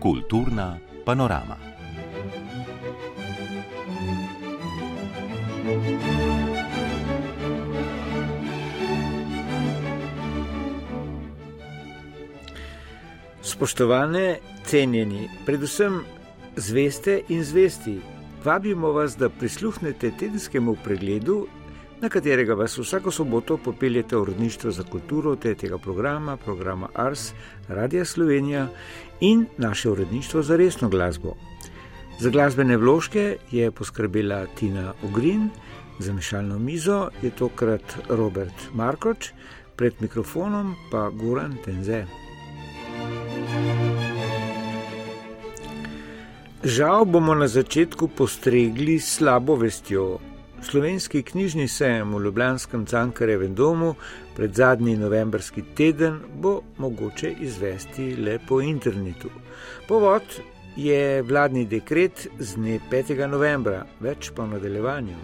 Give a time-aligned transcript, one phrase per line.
[0.00, 1.56] Kulturna panorama.
[13.42, 16.00] Spoštovane, cenjeni, predvsem
[16.56, 18.00] zveste in zvesti,
[18.44, 21.46] vabimo vas, da prisluhnete tedenskemu pregledu,
[22.00, 27.32] na katerega vas vsako soboto popeljete v urodništvo za kulturo tega programa, programa Ars,
[27.68, 28.68] Radia Slovenija
[29.20, 31.34] in naše uredništvo za resno glasbo.
[32.20, 35.48] Za glasbene vložke je poskrbela Tina Ogrin,
[35.98, 39.32] za mešalno mizo je tokrat Robert Markoč,
[39.76, 42.04] pred mikrofonom pa Goran Tenze.
[46.64, 50.18] Žal bomo na začetku postregli slabo vestjo.
[50.62, 53.94] Slovenski knjižni sejem v Ljubljanskem Cankarevem domu
[54.36, 59.30] pred zadnji novembrski teden bo mogoče izvesti le po internetu.
[59.88, 60.22] Povod
[60.76, 63.26] je vladni dekret z dne 5.
[63.28, 65.16] novembra, več pa v nadaljevanju.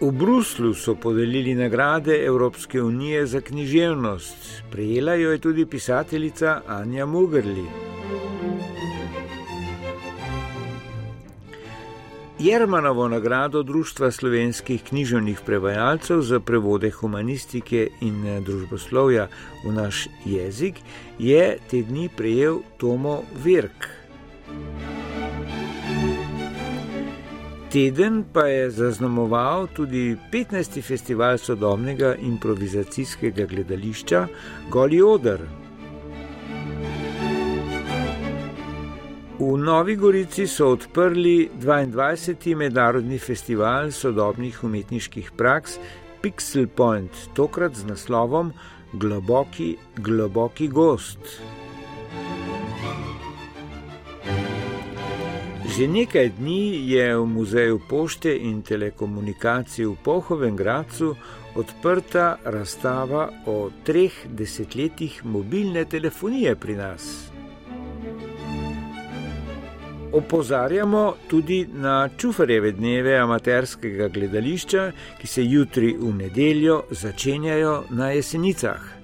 [0.00, 7.06] V Bruslu so podelili nagrade Evropske unije za književnost, prejela jo je tudi pisateljica Anja
[7.06, 7.95] Mugrli.
[12.38, 19.28] Jermanovo nagrado Društva slovenskih književnih prevajalcev za prevode humanistike in eh, družboslovja
[19.64, 20.74] v naš jezik
[21.18, 23.88] je te dni prejel Tomo Virk.
[27.72, 30.82] Teden pa je zaznamoval tudi 15.
[30.82, 34.26] festival sodobnega improvizacijskega gledališča
[34.70, 35.00] Goli
[39.38, 42.56] V Novi Gorici so odprli 22.
[42.56, 45.76] mednarodni festival sodobnih umetniških praks
[46.22, 48.52] Pixel Point, tokrat z naslovom
[48.92, 51.20] Globoki, globoki gost.
[55.76, 61.12] Že nekaj dni je v Muzeju pošte in telekomunikacij v Pohovem Gracu
[61.52, 67.35] odprta razstava o treh desetletjih mobilne telefonije pri nas
[70.16, 74.90] opozarjamo tudi na čufarjeve dneve amaterskega gledališča,
[75.20, 78.95] ki se jutri v nedeljo začenjajo na jesenicah.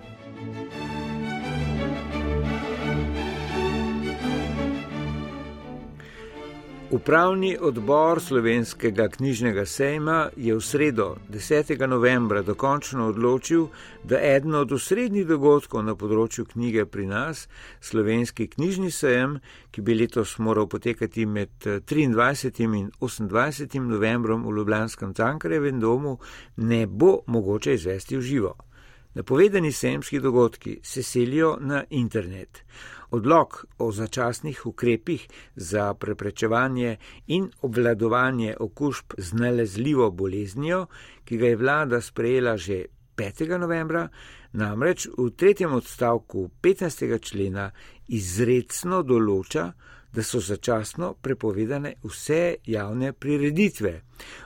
[6.92, 11.86] Upravni odbor slovenskega knjižnega sejma je v sredo 10.
[11.88, 13.66] novembra dokončno odločil,
[14.04, 17.46] da eden od osrednjih dogodkov na področju knjige pri nas,
[17.80, 19.38] slovenski knjižni sejem,
[19.72, 22.68] ki bi letos moral potekati med 23.
[22.76, 23.80] in 28.
[23.88, 26.18] novembrom v Ljubljanskem Cankarevem domu,
[26.56, 28.52] ne bo mogoče izvesti v živo.
[29.14, 32.64] Napovedani sejemski dogodki se selijo na internet.
[33.10, 36.96] Odlog o začasnih ukrepih za preprečevanje
[37.26, 40.86] in obvladovanje okužb z nalezljivo boleznijo,
[41.24, 42.84] ki ga je vlada sprejela že
[43.16, 43.58] 5.
[43.58, 44.08] novembra,
[44.52, 47.20] namreč v tretjem odstavku 15.
[47.20, 47.70] člena
[48.08, 49.72] izredno določa,
[50.12, 54.00] da so začasno prepovedane vse javne prireditve,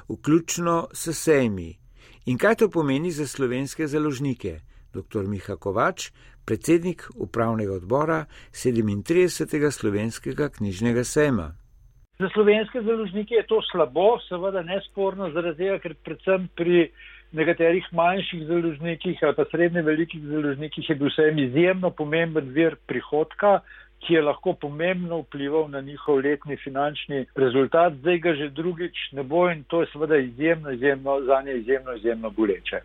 [0.09, 1.86] vključno s sejmi.
[2.27, 4.59] In kaj to pomeni za slovenske založnike?
[4.95, 5.29] Dr.
[5.31, 6.11] Miha Kovač,
[6.45, 9.71] predsednik upravnega odbora 37.
[9.71, 11.53] slovenskega knjižnega sejma.
[12.19, 16.89] Za slovenske založnike je to slabo, seveda nesporno, zaradi tega, ker predvsem pri
[17.33, 23.61] nekaterih manjših založnikih ali pa srednje velikih založnikih je bil sejem izjemno pomemben vir prihodka,
[24.01, 29.23] ki je lahko pomembno vplival na njihov letni finančni rezultat, zdaj ga že drugič ne
[29.23, 32.81] bo in to je seveda izjemno, izjemno, za nje izjemno, izjemno boleče.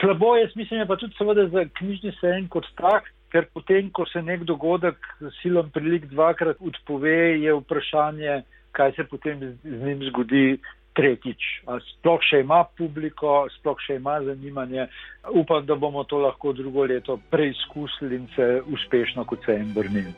[0.00, 4.22] Slabo je, mislim, pa tudi seveda za knjižni sejem kot tak, ker potem, ko se
[4.22, 4.96] nek dogodek
[5.42, 8.42] silom prilik dvakrat odpove, je vprašanje,
[8.72, 10.58] kaj se potem z njim zgodi
[10.96, 11.42] tretjič.
[11.90, 14.88] Sploh še ima publiko, sploh še ima zanimanje.
[15.36, 20.14] Upam, da bomo to lahko drugo leto preizkusili in se uspešno kot se jim vrnili.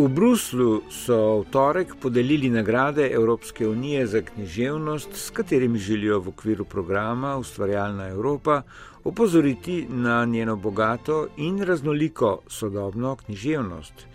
[0.00, 6.28] V Bruslu so v torek podelili nagrade Evropske unije za književnost, s katerimi želijo v
[6.28, 8.62] okviru programa Ustvarjalna Evropa
[9.04, 14.06] opozoriti na njeno bogato in raznoliko sodobno književnost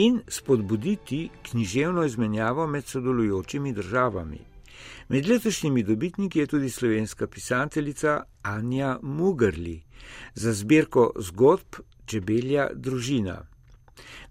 [0.00, 4.38] in spodbuditi književno izmenjavo med sodelujočimi državami.
[5.08, 9.82] Med letošnjimi dobitniki je tudi slovenska pisateljica Anja Mugrli
[10.34, 11.76] za zbirko zgodb
[12.06, 13.46] Čebelja družina.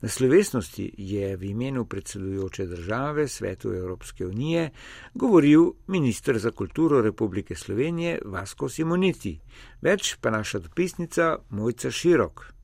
[0.01, 4.69] Na slovesnosti je v imenu predsedujoče države Svetu Evropske unije
[5.13, 9.39] govoril ministr za kulturo Republike Slovenije Vasko Simoniti,
[9.81, 12.58] več pa naša dopisnica Mojca Širok.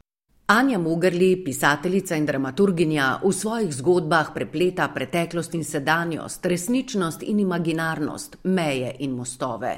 [0.48, 8.38] Anja Mugerli, pisateljica in dramaturginja, v svojih zgodbah prepleta preteklost in sedanjost, resničnost in imaginarnost,
[8.44, 9.72] meje in mostove.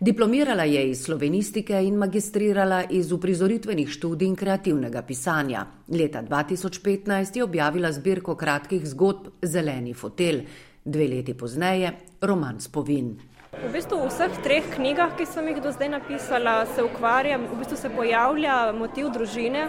[0.00, 5.64] Diplomirala je iz slovenistike in magistrirala iz uprizoritvenih študij in kreativnega pisanja.
[5.88, 10.42] Leta 2015 je objavila zbirko kratkih zgodb Zeleni fotel,
[10.84, 13.16] dve leti pozneje roman Spovin.
[13.50, 17.56] V bistvu v vseh treh knjigah, ki sem jih do zdaj napisala, se ukvarjam, v
[17.58, 19.64] bistvu se pojavlja motiv družine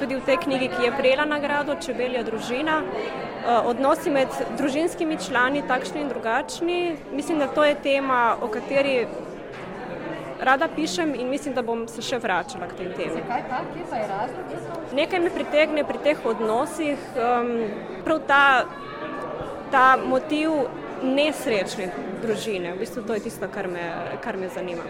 [0.00, 2.80] tudi v tej knjigi, ki je prejela nagrado Čebelja družina.
[2.80, 6.96] Eh, odnosi med družinskimi člani, takšni in drugačni.
[7.12, 9.04] Mislim, da to je tema, o kateri
[10.40, 13.20] rada pišem in mislim, da bom se še vračala k tej temi.
[13.20, 13.60] Zakaj pa?
[13.74, 14.96] Kje pa je razlog?
[14.96, 17.52] Nekaj me pritegne pri teh odnosih, um,
[18.04, 18.44] prav ta,
[19.70, 20.72] ta motiv
[21.06, 21.90] nesrečne
[22.22, 22.74] družine.
[22.74, 23.84] V bistvu to je tisto, kar me,
[24.24, 24.82] kar me zanima.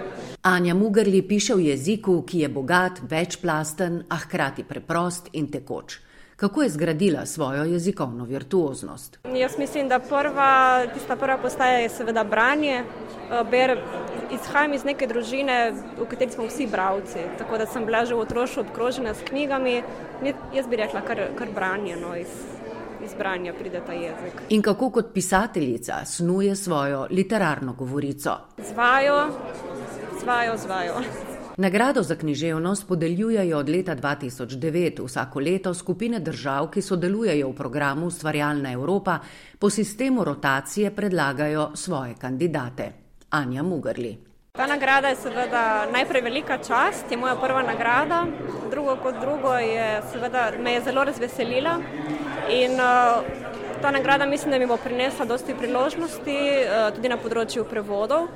[0.42, 6.00] Anja Mugrli piše v jeziku, ki je bogat, večplasten, a hkrati preprost in tekoč.
[6.36, 9.18] Kako je zgradila svojo jezikovno virtuoznost?
[9.34, 12.82] Jaz mislim, da prva, tista prva postaja je seveda branje.
[13.30, 13.78] Eh, ber,
[14.30, 18.20] izhajam iz neke družine, v kateri smo vsi bravci, tako da sem bila že v
[18.20, 19.82] otroštvu obkrožena s knjigami.
[20.54, 22.28] Jaz bi rekla kar, kar branje no, iz,
[23.06, 24.42] izbranja pride ta jezik.
[24.48, 28.36] In kako kot pisateljica snuje svojo literarno govorico?
[28.58, 29.28] Zvajo,
[30.20, 30.94] zvajo, zvajo.
[31.56, 38.06] Nagrado za književnost podeljujejo od leta 2009 vsako leto skupine držav, ki sodelujejo v programu
[38.06, 39.18] Ustvarjalna Evropa,
[39.58, 42.92] po sistemu rotacije predlagajo svoje kandidate.
[43.30, 44.18] Anja Mugrli.
[44.52, 48.26] Ta nagrada je seveda najprej velika čast, je moja prva nagrada,
[48.70, 51.78] drugo kot drugo je seveda me je zelo razveselila
[52.50, 53.24] in uh,
[53.82, 58.28] ta nagrada mislim, da mi bo prinesla dosti priložnosti uh, tudi na področju prevodov.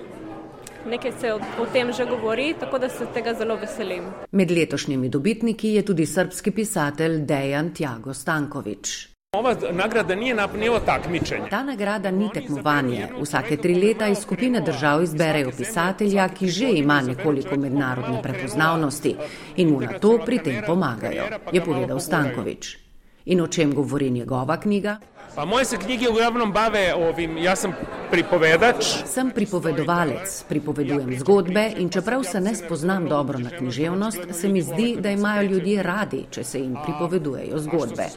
[0.86, 4.08] Nekaj se o tem že govori, tako da se tega zelo veselim.
[4.32, 9.10] Med letošnjimi dobitniki je tudi srpski pisatelj Dejan Tjago Stankovič.
[9.36, 11.50] Ova nagrada nije napnevo takmičenje.
[11.50, 13.08] Ta nagrada ni tekmovanje.
[13.20, 19.16] Vsake tri leta iz skupine držav izberejo pisatelja, ki že ima nekoliko mednarodne prepoznavnosti
[19.56, 22.89] in mu na to pri tem pomagajo, je povedal Stankovič.
[23.30, 24.98] In o čem govori njegova knjiga?
[25.34, 27.72] Pa moje se knjige uglavnom bave ovim, jaz sem
[28.10, 28.84] pripovedač.
[29.06, 34.96] Sem pripovedovalec, pripovedujem zgodbe in čeprav se ne spoznam dobro na književnost, se mi zdi,
[35.00, 38.08] da imajo ljudje radi, če se jim pripovedujejo zgodbe.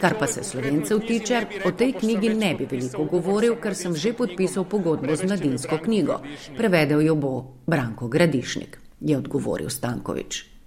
[0.00, 4.12] Kar pa se slovencev tiče, o tej knjigi ne bi veliko govoril, ker sem že
[4.12, 6.20] podpisal pogodbo z mladinsko knjigo.
[6.56, 7.32] Prevedel jo bo
[7.66, 10.57] Branko Gradišnik, je odgovoril Stankovič.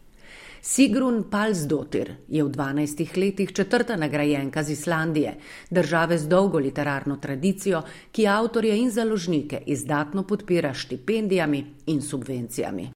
[0.62, 5.38] Sigrun Palsdotir je v 12 letih četrta nagrajenka z Islandije,
[5.70, 7.82] države z dolgo literarno tradicijo,
[8.12, 12.92] ki avtorje in založnike izdatno podpira štipendijami in subvencijami.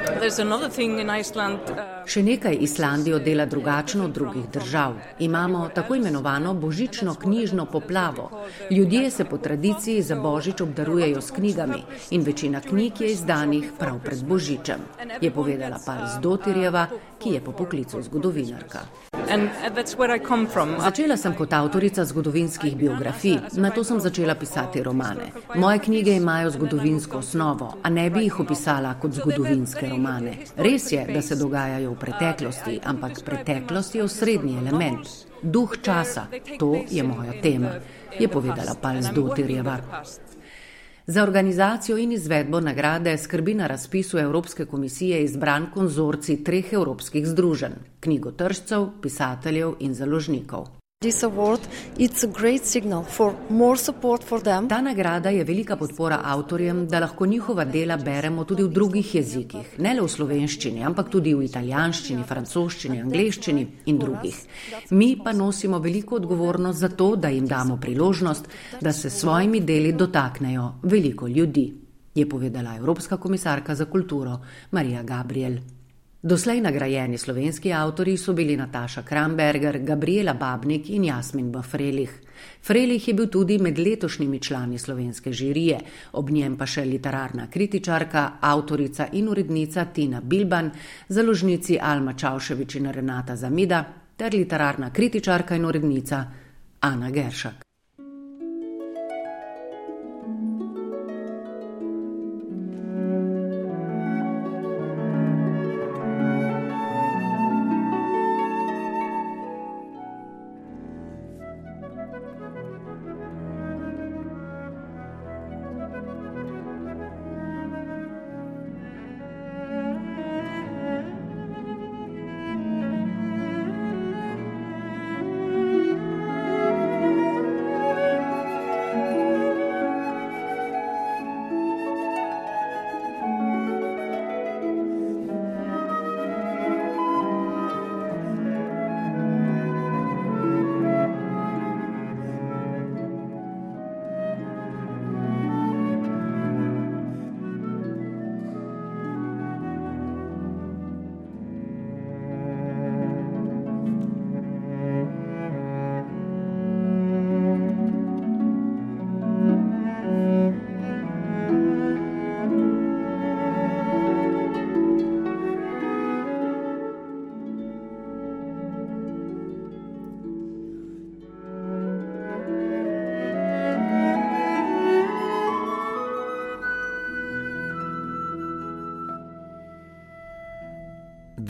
[0.00, 0.04] Uh,
[2.10, 4.96] Še nekaj Islandijo dela drugačno od drugih držav.
[5.18, 8.30] Imamo tako imenovano božično knjižno poplavo.
[8.70, 11.78] Ljudje se po tradiciji za božič obdarujejo s knjigami
[12.10, 14.80] in večina knjig je izdanih prav pred božičem,
[15.20, 18.80] je povedala Pals Dotirjeva, ki je po poklicu zgodovinarka.
[20.78, 25.30] Začela sem kot avtorica zgodovinskih biografij, na to sem začela pisati romane.
[25.54, 30.32] Moje knjige imajo zgodovinsko osnovo, a ne bi jih opisala kot zgodovinske romane.
[30.56, 35.08] Res je, da se dogajajo v preteklosti, ampak preteklost je osrednji element.
[35.42, 36.26] Duh časa,
[36.58, 37.76] to je moja tema,
[38.18, 39.78] je povedala Pals Dotirjeva.
[41.06, 47.72] Za organizacijo in izvedbo nagrade skrbi na razpisu Evropske komisije izbran konzorci treh evropskih združenj:
[48.00, 50.79] knjigotržcev, pisateljev in založnikov.
[54.68, 59.78] Ta nagrada je velika podpora avtorjem, da lahko njihova dela beremo tudi v drugih jezikih,
[59.78, 64.44] ne le v slovenščini, ampak tudi v italijanščini, francoščini, angliščini in drugih.
[64.90, 69.64] Mi pa nosimo veliko odgovornost za to, da jim damo priložnost, da se s svojimi
[69.64, 71.70] deli dotaknejo veliko ljudi,
[72.14, 74.38] je povedala Evropska komisarka za kulturo
[74.70, 75.79] Marija Gabriel.
[76.22, 82.10] Doslej nagrajeni slovenski avtori so bili Nataša Kramberger, Gabriela Babnik in Jasmin Bafrelih.
[82.62, 85.78] Frelih je bil tudi med letošnjimi člani slovenske žirije,
[86.12, 90.70] ob njem pa še literarna kritičarka, avtorica in urednica Tina Bilban,
[91.08, 93.80] založnici Alma Čauševič in Renata Zamida
[94.16, 96.24] ter literarna kritičarka in urednica
[96.80, 97.69] Ana Geršak.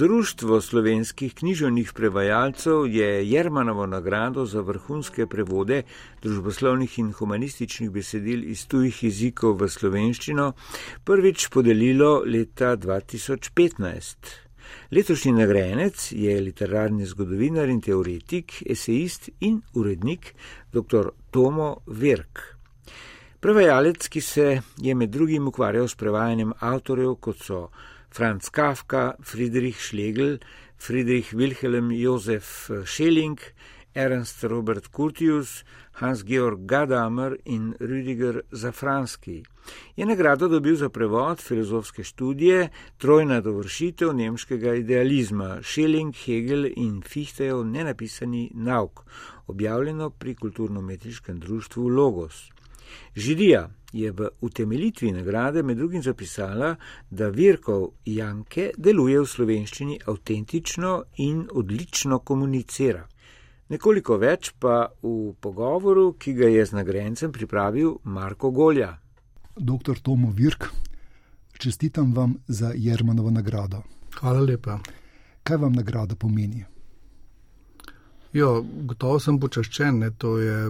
[0.00, 5.82] Društvo slovenskih književnih prevajalcev je Jermanovo nagrado za vrhunske prevode
[6.22, 10.46] družboslovnih in humanističnih besedil iz tujih jezikov v slovenščino
[11.04, 14.32] prvič podelilo leta 2015.
[14.90, 20.32] Letošnji nagrajenec je literarni zgodovinar in teoretik, esejist in urednik
[20.72, 21.12] dr.
[21.30, 22.40] Tomo Verk.
[23.40, 27.66] Prevajalec, ki se je med drugim ukvarjal s prevajanjem avtorjev, kot so
[28.10, 30.38] Franz Kafka, Friedrich Schlegel,
[30.78, 33.38] Friedrich Wilhelm Josef Schelling,
[33.94, 39.42] Ernst Robert Curtius, Hans-Georg Gadamer in Rüdiger Zafranski.
[39.96, 47.64] Je nagrado dobil za prevod filozofske študije Trojna dovršitev nemškega idealizma Schelling, Hegel in Fichtejev
[47.64, 49.04] nenapisani nauk,
[49.46, 52.50] objavljeno pri kulturno-metriškem društvu Logos.
[53.16, 56.76] Žirija je v utemeljitvi nagrade med drugim zapisala,
[57.10, 63.06] da Virkov Janke deluje v slovenščini avtentično in odlično komunicira.
[63.70, 68.96] Nekoliko več pa v pogovoru, ki ga je z nagrajencem pripravil Marko Golja.
[69.56, 70.66] Doktor Tomo Virk,
[71.58, 73.82] čestitam vam za Jermanovo nagrado.
[74.18, 74.80] Hvala lepa.
[75.42, 76.64] Kaj vam nagrada pomeni?
[78.32, 80.10] Jo, gotovo sem počaščen, ne?
[80.14, 80.68] to je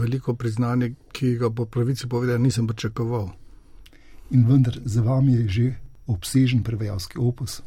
[0.00, 3.30] veliko priznanje, ki ga po pravici povedal nisem pričakoval.
[4.36, 5.68] In vendar za vami je že
[6.06, 7.62] obsežen prevajalski opus.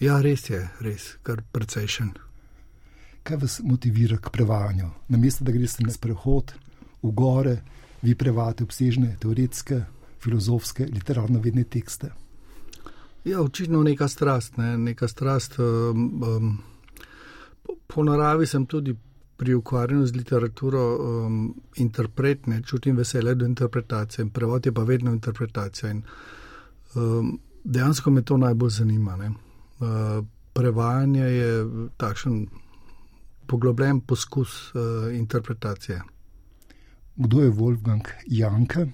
[0.00, 2.14] Ja, res je, res, kar precejšen.
[3.26, 4.88] Kaj vas motivira k prevajanju?
[5.08, 6.54] Namesto da greste na sprehod
[7.02, 7.56] v gore,
[8.02, 9.82] vi prevajate obsežne teoretske,
[10.20, 12.12] filozofske, literarno-vedne tekste.
[13.24, 14.76] Ja, očitno neka strast, ne?
[14.78, 15.58] neka strast.
[15.58, 16.58] Um, um,
[17.86, 18.96] po naravi sem tudi
[19.36, 24.82] pri ukvarjanju z literaturo um, interpret, ne čutim veselje do interpretacije in prevod je pa
[24.82, 25.90] vedno interpretacija.
[25.90, 26.02] In,
[26.94, 29.16] um, dejansko me to najbolj zanima.
[29.16, 32.46] Uh, prevajanje je takšen
[33.46, 36.02] poglobljen poskus uh, interpretacije.
[37.16, 38.86] Kdo je Wolfgang Janke?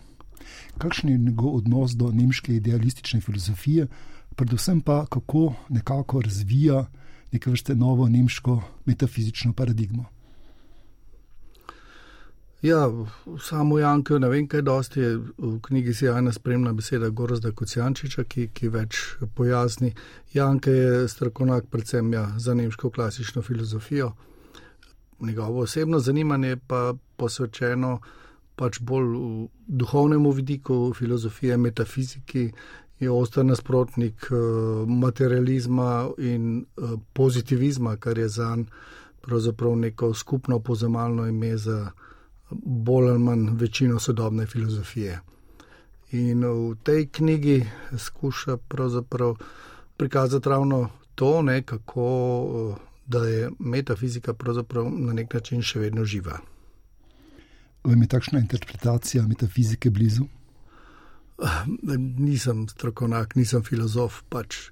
[0.78, 3.86] Kakšen je njegov odnos do nemške idealistične filozofije,
[4.36, 6.86] predvsem pa kako nekako razvija
[7.32, 10.04] neke vrste novo nemško metafizično paradigmo.
[12.62, 12.90] Ja,
[13.42, 18.44] samo Janko, ne vem, kaj dosti je v knjigi sjajna spremna beseda Gorozda Kocijančiča, ki,
[18.54, 19.00] ki več
[19.34, 19.90] pojasni.
[20.34, 24.12] Janko je strokovnjak predvsem ja, za nemško klasično filozofijo.
[25.20, 27.98] Njegovo osebno zanimanje pa posvečeno
[28.54, 32.52] pač bolj duhovnemu vidiku filozofije, metafiziki,
[33.02, 34.36] je ostar nasprotnik eh,
[34.86, 38.70] materializma in eh, pozitivizma, kar je za njega
[39.22, 41.90] pravzaprav neko skupno pozemalno ime za
[42.64, 45.20] bolj ali manj večino sodobne filozofije.
[46.12, 47.64] In v tej knjigi
[47.98, 49.36] skuša pravzaprav
[49.96, 52.04] prikazati ravno to, ne, kako
[52.76, 56.38] eh, da je metafizika pravzaprav na nek način še vedno živa.
[57.84, 60.24] Vam je takšna interpretacija metafizike blizu?
[62.18, 64.22] Nisem strokovnjak, nisem filozof.
[64.28, 64.70] Pač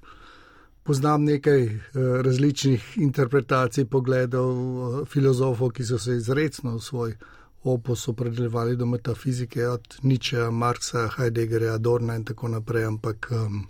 [0.83, 1.79] poznam nekaj eh,
[2.23, 7.15] različnih interpretacij, pogledov eh, filozofov, ki so se izredno v svoj
[7.63, 13.67] opos opredeljevali do metafizike, od Ničeja, Marksa, Heideggerja, Dorna in tako naprej, ampak um,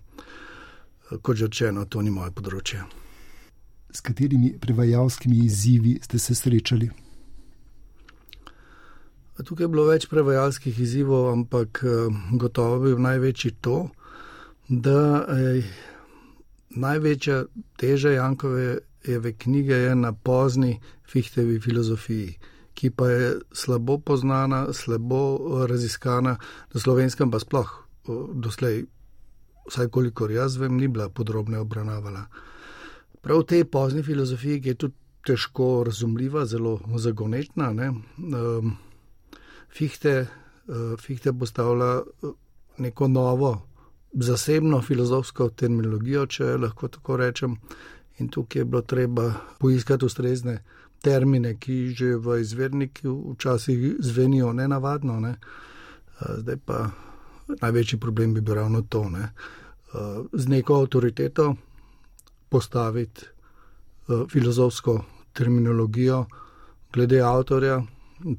[1.22, 2.86] kot že rečeno, to ni moje področje.
[3.91, 6.88] S katerimi prevajalskimi izzivi ste se srečali?
[9.45, 13.89] Tukaj je bilo več prevajalskih izzivov, ampak eh, gotovo bi bil največji to,
[14.67, 15.63] da je
[16.69, 17.43] največja
[17.77, 18.79] teža Jankove
[19.38, 20.79] knjige je na pozni
[21.12, 22.38] Fichtevi filozofiji,
[22.74, 26.38] ki pa je slabo poznana, slabo raziskana,
[26.74, 27.71] na slovenskem pa sploh
[28.33, 28.86] doslej,
[29.67, 32.25] vsaj kolikor jaz vem, ni bila podrobno obravnavala.
[33.21, 34.95] Prav v tej pozni filozofiji, ki je tudi
[35.25, 38.74] težko razumljiva, zelo zagonetna, ne, um,
[39.74, 40.28] Fihte,
[40.68, 42.28] uh, Fihte postavlja eh,
[42.78, 43.68] neko novo,
[44.13, 47.56] zasebno filozofsko terminologijo, če lahko tako rečem.
[48.20, 50.60] In tukaj je bilo treba poiskati ustrezne
[51.01, 55.20] termine, ki že v izvedniku včasih zvenijo nenavadno.
[55.20, 55.36] Ne?
[56.20, 56.90] Uh, zdaj pa
[57.62, 59.10] največji problem bi bil ravno to.
[59.10, 59.32] Ne?
[60.34, 61.56] Z neko avtoriteto
[62.50, 63.25] postaviti
[64.32, 66.25] filozofsko terminologijo
[66.94, 67.82] glede avtorja,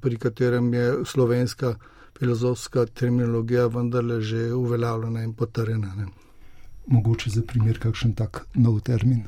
[0.00, 1.74] pri katerem je slovenska
[2.18, 5.94] filozofska terminologija vendarle že uveljavljena in potrjena.
[5.96, 6.06] Ne.
[6.86, 9.24] Mogoče za primer kakšen tak nov termin.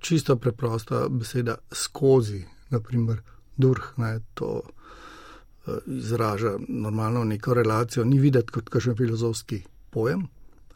[0.00, 3.20] Čisto preprosta beseda skozi, naprimer
[3.56, 10.26] durh, ne, to eh, izraža normalno neko relacijo, ni videti kot kakšen filozofski pojem,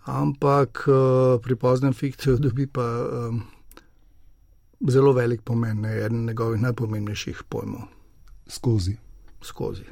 [0.05, 3.43] ampak uh, pri poznem fikciju dobi pa um,
[4.80, 7.83] zelo velik pomen, ne, eden njegovih najpomembnejših pojmov.
[8.47, 8.97] Skozi.
[9.42, 9.85] Skozi.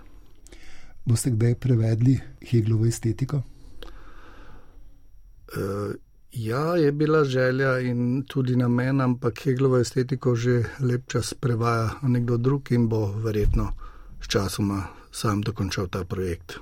[1.05, 2.19] Boste kdaj prevedli
[2.51, 3.43] Heglovo estetiko?
[5.55, 5.95] Uh,
[6.33, 12.37] ja, je bila želja in tudi namen, ampak Heglovo estetiko že lep čas prevaja nekdo
[12.37, 13.73] drug in bo verjetno
[14.21, 16.59] s časoma sam dokončal ta projekt.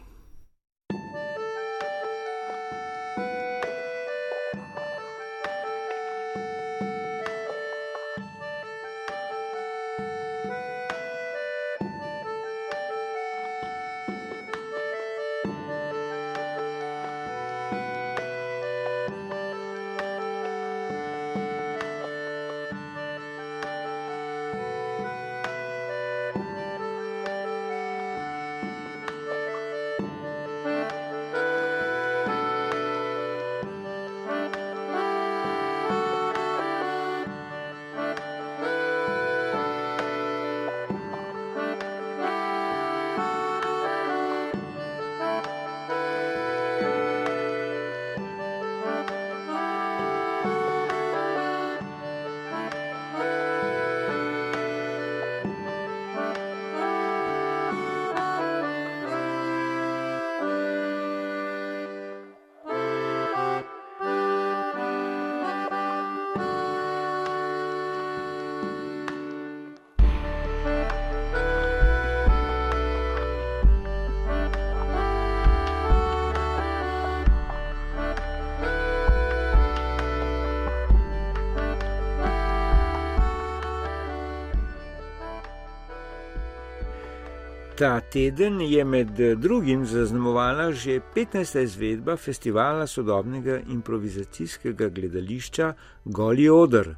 [87.83, 91.63] Ta teden je med drugim zaznamovala že 15.
[91.63, 95.73] izvedba festivala sodobnega improvizacijskega gledališča
[96.05, 96.95] Goli Odr.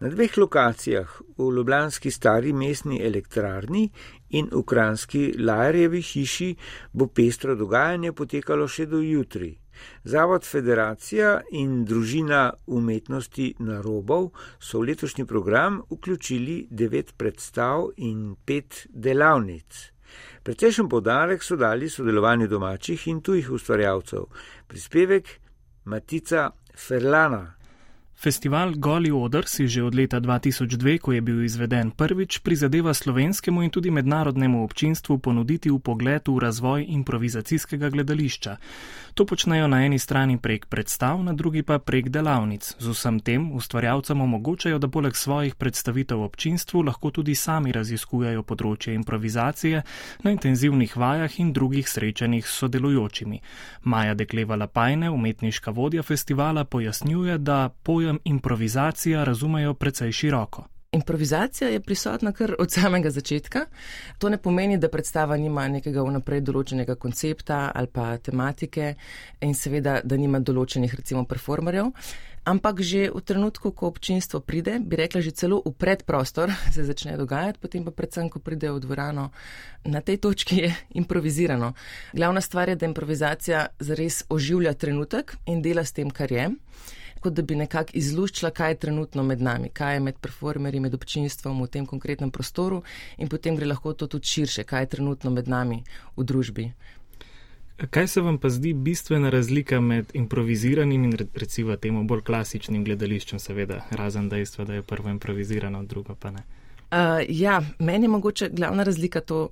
[0.00, 3.90] Na dveh lokacijah, v Ljubljanski stari mestni elektrarni
[4.30, 6.54] in v Kranski Lajerjevi hiši,
[6.92, 9.56] bo pestro dogajanje potekalo še do jutri.
[10.04, 14.30] Zavod Federacija in Družina umetnosti Narobov
[14.60, 19.90] so v letošnji program vključili devet predstav in pet delavnic.
[20.42, 24.24] Precejšen podarek so dali sodelovanju domačih in tujih ustvarjalcev.
[24.66, 25.28] Prispevek
[25.84, 27.54] Matica Ferlana.
[28.22, 33.66] Festival Goli Odr si že od leta 2002, ko je bil izveden prvič, prizadeva slovenskemu
[33.66, 38.56] in tudi mednarodnemu občinstvu ponuditi v pogled v razvoj improvizacijskega gledališča.
[39.14, 42.62] To počnejo na eni strani prek predstav, na drugi pa prek delavnic.
[42.78, 48.94] Z vsem tem ustvarjalcem omogočajo, da poleg svojih predstavitev občinstvu lahko tudi sami raziskujajo področje
[48.94, 49.82] improvizacije
[50.22, 53.42] na intenzivnih vajah in drugih srečanjih s sodelujočimi.
[53.82, 60.66] Maja Dekleva Lapajne, umetniška vodja festivala, pojasnjuje, da pojem pojem improvizacija razumejo precej široko.
[60.92, 63.66] Improvizacija je prisotna kar od samega začetka.
[64.18, 68.94] To ne pomeni, da predstava nima nekega vnaprej določenega koncepta ali pa tematike
[69.40, 71.88] in seveda, da nima določenih recimo performerjev.
[72.44, 77.16] Ampak že v trenutku, ko občinstvo pride, bi rekla že celo v predprostor, se začne
[77.16, 79.30] dogajati, potem pa predvsem, ko pride v dvorano,
[79.84, 81.72] na tej točki je improvizirano.
[82.12, 86.50] Glavna stvar je, da improvizacija zares oživlja trenutek in dela s tem, kar je
[87.22, 90.94] kot da bi nekako izluščila, kaj je trenutno med nami, kaj je med performerji, med
[90.94, 92.82] občinstvom v tem konkretnem prostoru
[93.18, 95.82] in potem gre lahko to tudi širše, kaj je trenutno med nami
[96.16, 96.72] v družbi.
[97.90, 103.40] Kaj se vam pa zdi bistvena razlika med improviziranim in recimo temu bolj klasičnim gledališčem,
[103.42, 106.44] seveda, razen dejstva, da je prvo improvizirano, drugo pa ne?
[106.92, 109.48] Uh, ja, meni je mogoče glavna razlika to,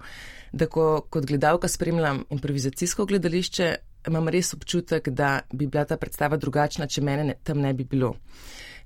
[0.52, 3.74] da ko kot gledalka spremljam improvizacijsko gledališče,
[4.08, 7.84] imam res občutek, da bi bila ta predstava drugačna, če mene ne, tam ne bi
[7.84, 8.14] bilo.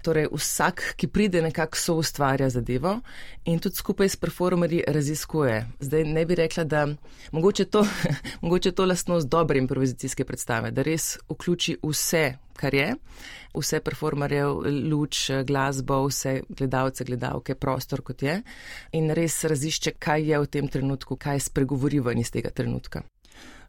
[0.05, 2.99] Torej, vsak, ki pride, nekako so ustvarja zadevo
[3.49, 5.55] in tudi skupaj s performerji raziskuje.
[5.81, 6.83] Zdaj ne bi rekla, da
[7.33, 7.87] mogoče to,
[8.45, 12.25] mogoče to lastnost dobre improvizacijske predstave, da res vključi vse,
[12.61, 12.91] kar je,
[13.57, 14.45] vse performerje,
[14.93, 18.43] luč, glasbo, vse gledalce, gledalke, prostor kot je
[18.93, 23.07] in res razišče, kaj je v tem trenutku, kaj spregovori ven iz tega trenutka.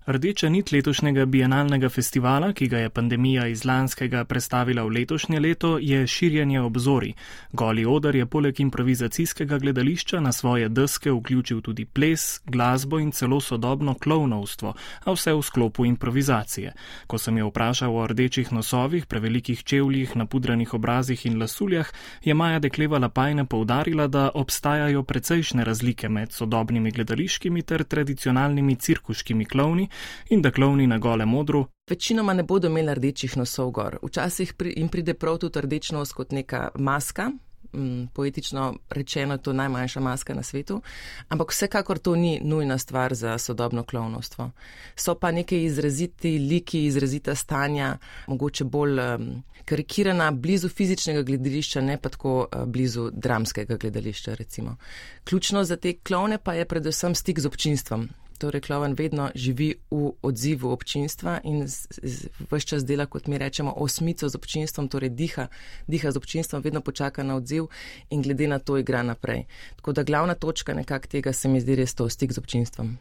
[0.06, 5.78] Rdeča nit letošnjega bienalnega festivala, ki ga je pandemija iz lanskega predstavila v letošnje leto,
[5.82, 7.14] je širjenje obzori.
[7.52, 13.40] Goli odar je poleg improvizacijskega gledališča na svoje deske vključil tudi ples, glasbo in celo
[13.42, 16.74] sodobno klovnovstvo, a vse v sklopu improvizacije.
[17.08, 21.90] Ko sem jo vprašal o rdečih nosovih, prevelikih čevljih, napudranih obrazih in lasuljah,
[22.22, 29.46] je Maja Deklevala Pajne poudarila, da obstajajo precejšne razlike med sodobnimi gledališkimi ter tradicionalnimi cirkuškimi
[29.46, 29.90] klovni,
[30.30, 31.66] in da klovni na golem modru.
[31.90, 33.98] Večinoma ne bodo imeli rdečih nosov gor.
[34.04, 37.32] Včasih jim pride prav tudi rdeč nos kot neka maska,
[37.76, 40.82] Mm, poetično rečeno, to najmanjša maska na svetu,
[41.28, 44.52] ampak vsekakor to ni nujna stvar za sodobno klovnostvo.
[44.96, 51.98] So pa neke izraziti liki, izrazita stanja, mogoče bolj um, karikirana, blizu fizičnega gledališča, ne
[51.98, 54.34] pa tako uh, blizu dramskega gledališča.
[54.34, 54.76] Recimo.
[55.24, 58.10] Ključno za te klovne pa je predvsem stik z občinstvom.
[58.38, 64.30] Torej, kloven vedno živi v odzivu občinstva in vse čas dela, kot mi rečemo, osmico
[64.30, 65.48] z občinstvom, torej diha,
[65.88, 67.72] diha z občinstvom, vedno počaka na odziv
[68.10, 69.46] in glede na to igra naprej.
[69.76, 72.98] Tako da glavna točka nekak tega se mi zdi res to stik z občinstvom.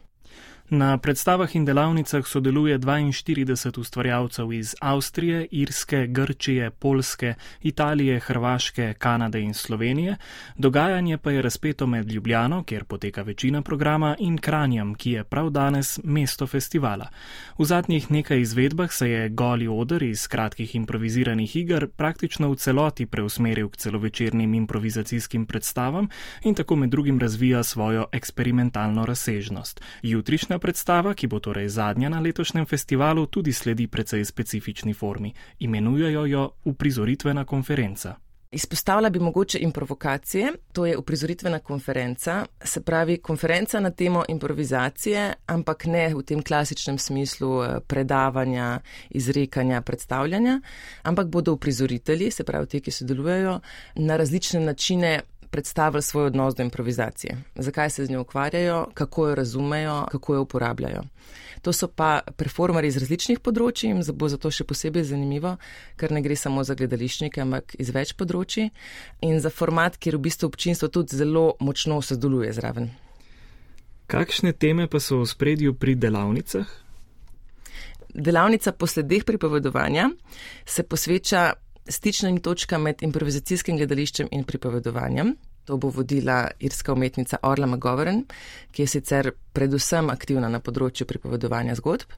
[0.69, 9.41] Na predstavah in delavnicah sodeluje 42 ustvarjalcev iz Avstrije, Irske, Grčije, Polske, Italije, Hrvaške, Kanade
[9.41, 10.15] in Slovenije.
[10.57, 15.49] Dogajanje pa je razpeto med Ljubljano, kjer poteka večina programa, in Kranjem, ki je prav
[15.49, 17.09] danes mesto festivala.
[17.57, 23.05] V zadnjih nekaj izvedbah se je goli odr iz kratkih improviziranih iger praktično v celoti
[23.05, 26.09] preusmeril k celovečernim improvizacijskim predstavam
[26.43, 29.81] in tako med drugim razvija svojo eksperimentalno razsežnost.
[30.01, 35.33] Jutrišnja Današnja predstava, ki bo torej zadnja na letošnjem festivalu, tudi sledi precej specifični formi.
[35.59, 38.15] Imenujejo jo uprizoritvena konferenca.
[38.51, 45.85] Izpostavila bi mogoče improvokacije, to je uprizoritvena konferenca, se pravi konferenca na temo improvizacije, ampak
[45.85, 50.61] ne v tem klasičnem smislu eh, predavanja, izrekanja, predstavljanja,
[51.03, 53.59] ampak bodo uprizoritelji, se pravi ti, ki sodelujejo,
[53.95, 55.19] na različne načine
[55.55, 60.41] predstavili svoj odnos do improvizacije, zakaj se z njo ukvarjajo, kako jo razumejo, kako jo
[60.41, 61.03] uporabljajo.
[61.61, 65.55] To so pa performeri iz različnih področji in bo zato še posebej zanimivo,
[65.95, 68.67] ker ne gre samo za gledališčnike, ampak iz več področji
[69.23, 72.91] in za format, kjer v bistvu občinstvo tudi zelo močno sodeluje zraven.
[74.11, 76.67] Kakšne teme pa so v spredju pri delavnicah?
[78.11, 80.09] Delavnica po sledeh pripovedovanja
[80.65, 81.53] se posveča
[81.87, 85.35] stičnim točkam med improvizacijskim gledališčem in pripovedovanjem.
[85.65, 88.23] To bo vodila irska umetnica Orla McGovern,
[88.71, 92.13] ki je sicer predvsem aktivna na področju pripovedovanja zgodb.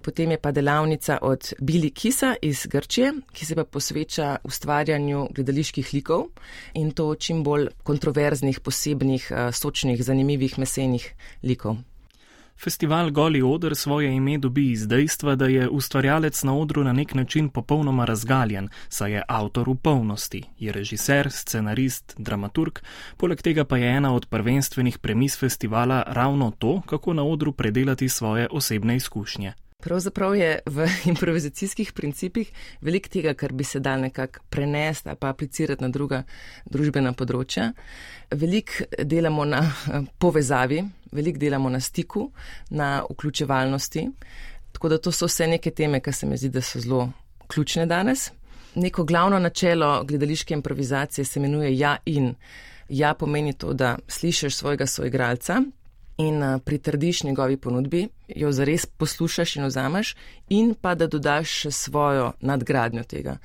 [0.00, 5.92] Potem je pa delavnica od Bili Kisa iz Grčije, ki se pa posveča ustvarjanju gledaliških
[5.92, 6.30] likov
[6.74, 11.76] in to čim bolj kontroverznih, posebnih, eh, sočnih, zanimivih, mesenih likov.
[12.62, 17.14] Festival Goli Oder svoje ime dobi iz dejstva, da je ustvarjalec na odru na nek
[17.14, 22.78] način popolnoma razgaljen, saj je avtor v polnosti, je režiser, scenarist, dramaturg,
[23.16, 28.08] poleg tega pa je ena od prvenstvenih premis festivala ravno to, kako na odru predelati
[28.08, 29.52] svoje osebne izkušnje.
[29.80, 35.28] Pravzaprav je v improvizacijskih principih veliko tega, kar bi se dal nekako prenesti ali pa
[35.28, 36.22] aplicirati na druga
[36.64, 37.70] družbena področja.
[38.30, 42.30] Veliko delamo na eh, povezavi, veliko delamo na stiku,
[42.70, 44.08] na vključevalnosti.
[44.72, 47.08] Tako da to so vse neke teme, ki se mi zdi, da so zelo
[47.50, 48.30] ključne danes.
[48.74, 52.34] Neko glavno načelo gledališke improvizacije se imenuje ja in.
[52.88, 55.60] Ja pomeni to, da slišiš svojega soigralca,
[56.20, 60.14] in uh, pritrdiš njegovi ponudbi, jo zares poslušaš in ozameš,
[60.48, 63.36] in pa da dodaš še svojo nadgradnjo tega.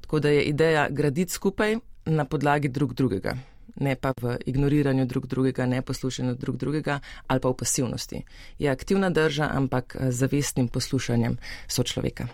[0.00, 3.36] Tako da je ideja graditi skupaj na podlagi drug drugega,
[3.80, 8.22] ne pa v ignoriranju drug drugega, ne poslušanju drug drugega ali pa v pasivnosti.
[8.58, 11.38] Je aktivna drža, ampak z zavestnim poslušanjem
[11.68, 12.28] sočloveka.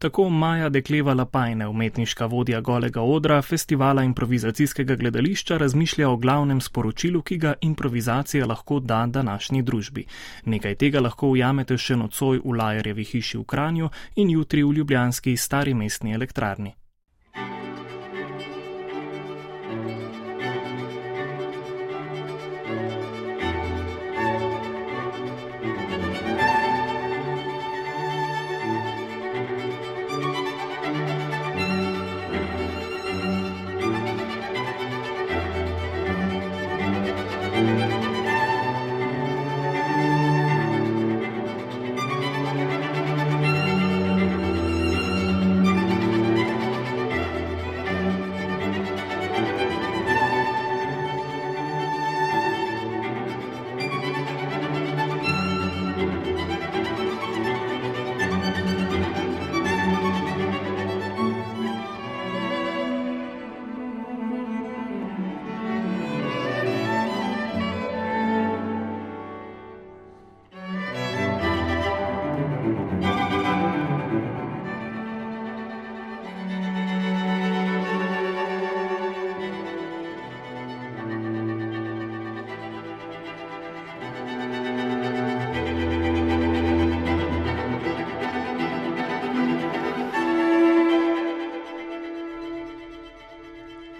[0.00, 7.22] Tako Maja Dekleva Lapajne, umetniška vodja golega odra festivala improvizacijskega gledališča, razmišlja o glavnem sporočilu,
[7.22, 10.06] ki ga improvizacija lahko da današnji družbi.
[10.44, 15.36] Nekaj tega lahko ujamete še nocoj v Lajerjevi hiši v Kranju in jutri v Ljubljanski
[15.36, 16.79] stari mestni elektrarni.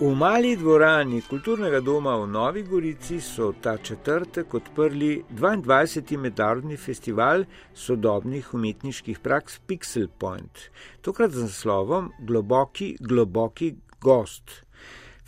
[0.01, 6.17] V mali dvorani kulturnega doma v Novi Gorici so ta četrtek odprli 22.
[6.17, 14.65] mednarodni festival sodobnih umetniških praks Pixel Point, tokrat z naslovom Globoki, globoki gost.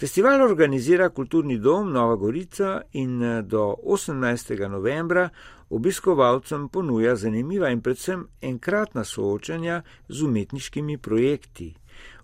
[0.00, 4.68] Festival organizira kulturni dom Nova Gorica in do 18.
[4.68, 5.28] novembra
[5.68, 11.74] obiskovalcem ponuja zanimiva in predvsem enkratna soočanja z umetniškimi projekti.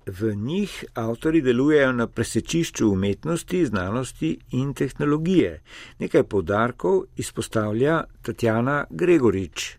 [0.08, 5.60] V njih avtori delujejo na presečišču umetnosti, znanosti in tehnologije.
[5.98, 9.76] Nekaj podarkov izpostavlja Tatjana Gregorič.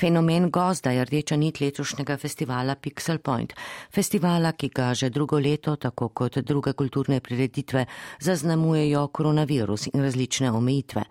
[0.00, 3.52] Fenomen gozda je rdeča nit letošnjega festivala Pixel Point,
[3.94, 7.86] festivala, ki ga že drugo leto, tako kot druge kulturne prireditve,
[8.20, 11.04] zaznamujejo koronavirus in različne omejitve.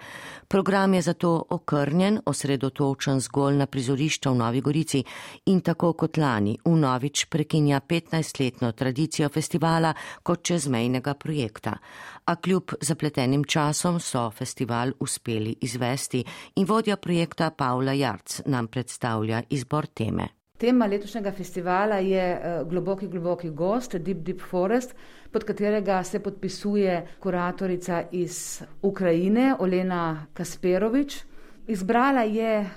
[0.47, 5.03] Program je zato okrnjen, osredotočen zgolj na prizorišča v Novi Gorici
[5.45, 9.93] in tako kot lani v Novič prekinja 15-letno tradicijo festivala
[10.23, 11.77] kot čezmejnega projekta.
[12.25, 16.23] A kljub zapletenim časom so festival uspeli izvesti
[16.55, 20.27] in vodja projekta Paula Jarc nam predstavlja izbor teme.
[20.57, 24.95] Tema letošnjega festivala je Globoki, globoki gost, Deep Deep Forest,
[25.31, 31.23] pod katerega se podpisuje kuratorica iz Ukrajine, Olena Kasperovič.
[31.67, 32.69] Izbrala je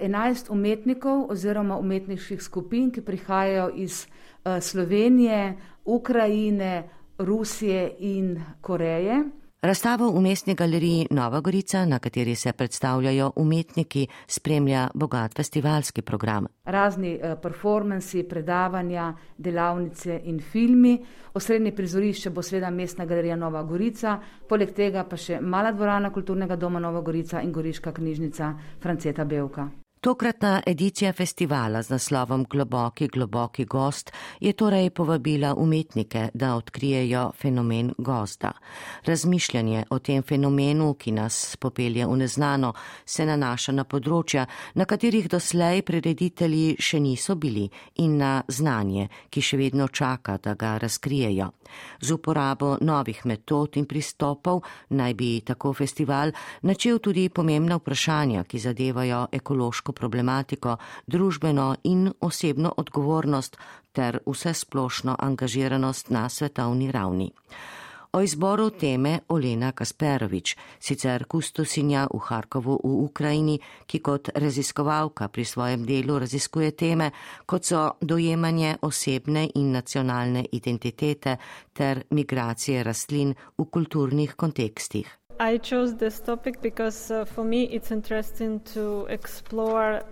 [0.00, 4.06] enajst umetnikov oziroma umetniških skupin, ki prihajajo iz
[4.60, 6.88] Slovenije, Ukrajine,
[7.18, 9.24] Rusije in Koreje.
[9.64, 16.46] Razstavo v mestni galeriji Nova Gorica, na kateri se predstavljajo umetniki, spremlja bogat festivalski program.
[16.64, 21.04] Razni performansi, predavanja, delavnice in filmi.
[21.34, 26.56] Osrednje prizorišče bo seveda mestna galerija Nova Gorica, poleg tega pa še mala dvorana kulturnega
[26.56, 29.70] doma Nova Gorica in goriška knjižnica Franceta Belka.
[30.04, 37.92] Tokratna edicija festivala z naslovom Globoki, globoki gost je torej povabila umetnike, da odkrijejo fenomen
[37.98, 38.52] gozda.
[39.04, 42.74] Razmišljanje o tem fenomenu, ki nas popelje v neznano,
[43.06, 47.64] se nanaša na področja, na katerih doslej prireditelji še niso bili
[47.94, 51.48] in na znanje, ki še vedno čaka, da ga razkrijejo.
[52.00, 58.58] Z uporabo novih metod in pristopov naj bi tako festival načel tudi pomembna vprašanja, ki
[58.58, 60.76] zadevajo ekološko problematiko,
[61.06, 63.56] družbeno in osebno odgovornost
[63.92, 67.30] ter vse splošno angažiranost na svetovni ravni.
[68.14, 73.56] O izboru teme Olena Kasperovič, sicer kustosinja v Harkovu v Ukrajini,
[73.90, 77.10] ki kot raziskovalka pri svojem delu raziskuje teme,
[77.46, 81.36] kot so dojemanje osebne in nacionalne identitete
[81.74, 85.10] ter migracije rastlin v kulturnih kontekstih.
[85.40, 90.02] I chose this topic because uh, for me it's interesting to explore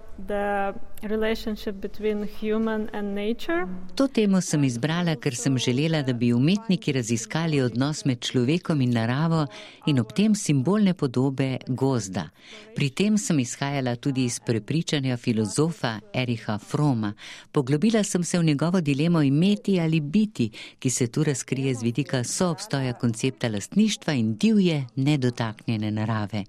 [3.94, 8.94] To temo sem izbrala, ker sem želela, da bi umetniki raziskali odnos med človekom in
[8.94, 9.46] naravo
[9.86, 12.28] in ob tem simbolne podobe gozda.
[12.76, 17.12] Pri tem sem izhajala tudi iz prepričanja filozofa Eriha Froma.
[17.52, 22.24] Poglobila sem se v njegovo dilemo imeti ali biti, ki se tu razkrije z vidika
[22.24, 26.44] soobstoja koncepta lastništva in divje, nedotaknjene narave.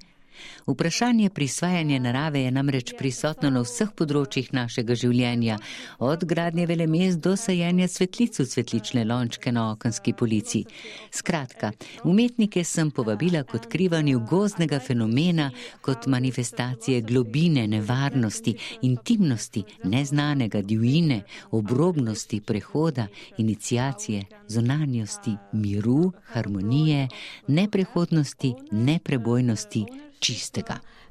[0.67, 5.57] Vprašanje prisvajanja narave je namreč prisotno na vseh področjih našega življenja,
[5.99, 10.63] od gradnje velemest do sajenja cvetlic v cvetlične lončke na okenski polici.
[11.11, 11.71] Skratka,
[12.03, 15.49] umetnike sem povabila k odkrivanju gozdnega fenomena
[15.81, 27.07] kot manifestacije globine, nevarnosti, intimnosti, neznanega divjine, obrobnosti, prehoda, inicijacije, zonanjosti, miru, harmonije,
[27.47, 29.85] neprehodnosti, neprebojnosti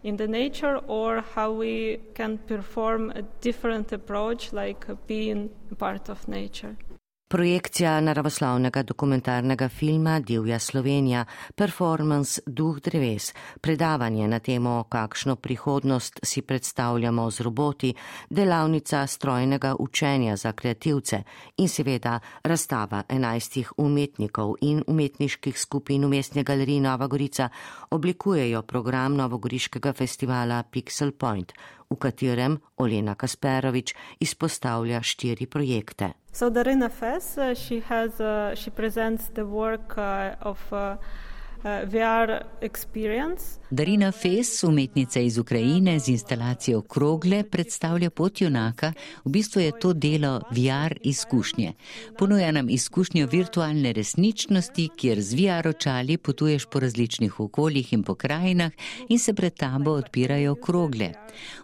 [0.02, 6.26] In the nature, or how we can perform a different approach, like being part of
[6.28, 6.76] nature.
[7.32, 16.42] Projekcija naravoslovnega dokumentarnega filma Divja Slovenija, performance Duh dreves, predavanje na temo, kakšno prihodnost si
[16.42, 17.94] predstavljamo z roboti,
[18.30, 21.22] delavnica strojnega učenja za kreativce
[21.56, 27.48] in seveda razstava enajstih umetnikov in umetniških skupin v mestni galeriji Nova Gorica
[27.90, 31.52] oblikujejo program Novogoriškega festivala Pixel Point,
[31.90, 36.21] v katerem Olena Kasperovič izpostavlja štiri projekte.
[36.34, 40.58] So Darina Fes, she has, uh, she presents the work uh, of
[42.60, 43.60] experience.
[43.70, 48.92] Darina Fes, umetnica iz Ukrajine z instalacijo Krogle, predstavlja pot junaka.
[49.24, 51.72] V bistvu je to delo VR izkušnje.
[52.18, 58.72] Ponuja nam izkušnjo virtualne resničnosti, kjer z VR očali potuješ po različnih okoljih in pokrajinah
[59.08, 61.12] in se pred tabo odpirajo krogle.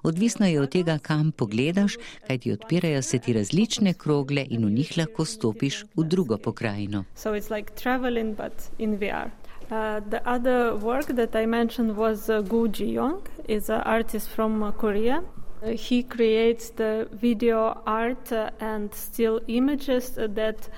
[0.03, 4.71] Odvisno je od tega, kam pogledaš, kaj ti odpirajo se ti različne krogle in v
[4.71, 7.05] njih lahko stopiš v drugo pokrajino.
[7.15, 9.48] So it's like traveling, but in VR.
[9.71, 14.63] Uh, the other work that I mentioned was uh, Gu Ji-young, is an artist from
[14.63, 15.23] uh, Korea.
[15.63, 20.69] Uh, he creates the video art uh, and still images that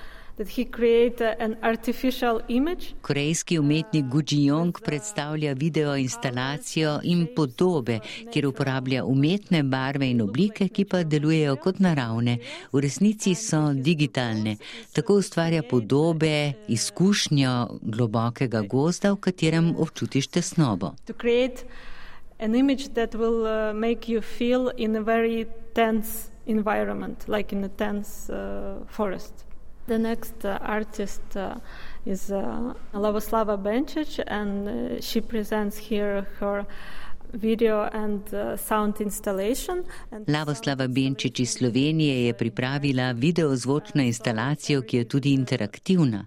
[3.01, 7.99] Korejski umetnik Gu Jong predstavlja video instalacijo in podobe,
[8.31, 12.37] kjer uporablja umetne barve in oblike, ki pa delujejo kot naravne.
[12.71, 14.55] V resnici so digitalne.
[14.93, 20.95] Tako ustvarja podobe, izkušnjo globokega gozda, v katerem občutiš tesnobo.
[22.39, 27.63] An image that will uh, make you feel in a very tense environment, like in
[27.63, 29.50] a tense uh, forest.
[29.91, 31.55] The next uh, artist uh,
[32.05, 36.65] is uh, Lavoslava Benčić, and uh, she presents here her
[37.33, 39.83] video and uh, sound installation.
[40.27, 46.25] Lavoslava Benčič iz Slovenije je pripravila videozvočno instalacijo, ki je tudi interaktivna.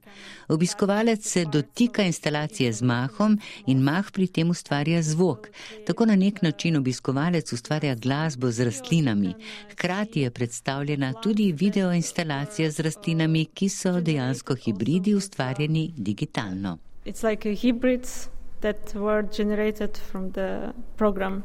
[0.49, 5.49] Obiskovalec se dotika instalacije z mahom in mah pri tem ustvarja zvok.
[5.87, 9.35] Tako na nek način obiskovalec ustvarja glasbo z rastlinami.
[9.71, 16.79] Hkrati je predstavljena tudi videoinstalacija z rastlinami, ki so dejansko hibridi ustvarjeni digitalno.
[17.05, 18.34] It's like a hybrid
[18.65, 21.45] that were generated from the program.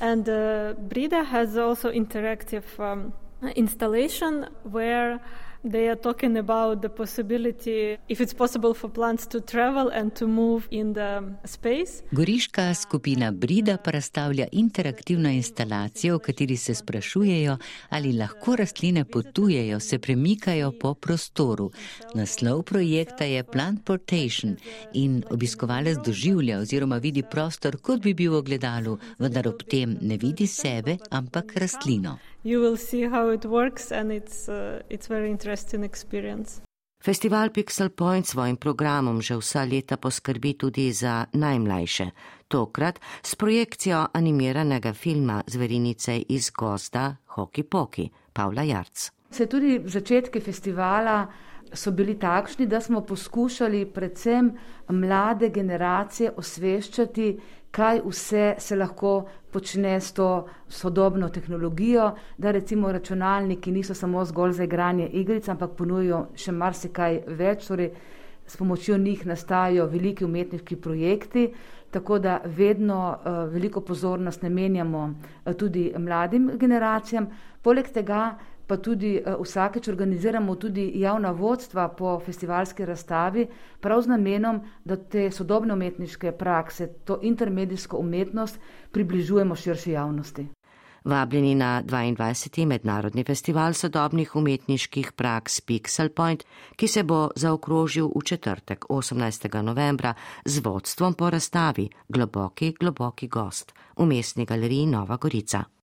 [0.00, 3.12] And uh, Brida has also interactive um,
[3.56, 5.20] installation where
[5.62, 10.26] They are talking about the possibility if it's possible for plants to travel and to
[10.26, 12.02] move in the space.
[12.12, 19.80] Goriška skupina Brida pa razstavlja interaktivno instalacijo, v kateri se sprašujejo, ali lahko rastline potujejo,
[19.80, 21.70] se premikajo po prostoru.
[22.14, 24.56] Naslov projekta je Plant Portation
[24.94, 30.16] in obiskovalec doživlja oziroma vidi prostor, kot bi bil v gledalu, vendar ob tem ne
[30.16, 35.30] vidi sebe, ampak rastlino you will see how it works and it's, uh, it's very
[35.30, 36.60] interesting experience.
[37.02, 42.10] Festival Pixel Point svojim programom že vsa leta poskrbi tudi za najmlajše.
[42.48, 49.10] Tokrat s projekcijo animiranega filma Zverinice iz gozda Hoki Poki, Pavla Jarc.
[49.30, 51.26] Se tudi začetki festivala
[51.72, 54.52] so bili takšni, da smo poskušali predvsem
[54.88, 57.38] mlade generacije osveščati,
[57.70, 64.52] kaj vse se lahko počne s to sodobno tehnologijo, da recimo računalniki niso samo zgolj
[64.52, 67.90] za igranje igric, ampak ponujajo še marsikaj več, torej
[68.46, 71.50] s pomočjo njih nastajajo veliki umetniški projekti,
[71.90, 77.26] tako da vedno uh, veliko pozornost namenjamo uh, tudi mladim generacijam.
[77.62, 78.38] Poleg tega
[78.70, 83.48] pa tudi uh, vsakeč organiziramo tudi javna vodstva po festivalski razstavi,
[83.80, 88.60] prav z namenom, da te sodobne umetniške prakse, to intermedijsko umetnost
[88.92, 90.46] približujemo širši javnosti.
[91.04, 92.66] Vabljeni na 22.
[92.66, 96.44] mednarodni festival sodobnih umetniških praks Pixel Point,
[96.76, 99.62] ki se bo zaokrožil v četrtek 18.
[99.62, 100.14] novembra
[100.44, 105.79] z vodstvom po razstavi Globoki, globoki gost v mestni galeriji Nova Gorica.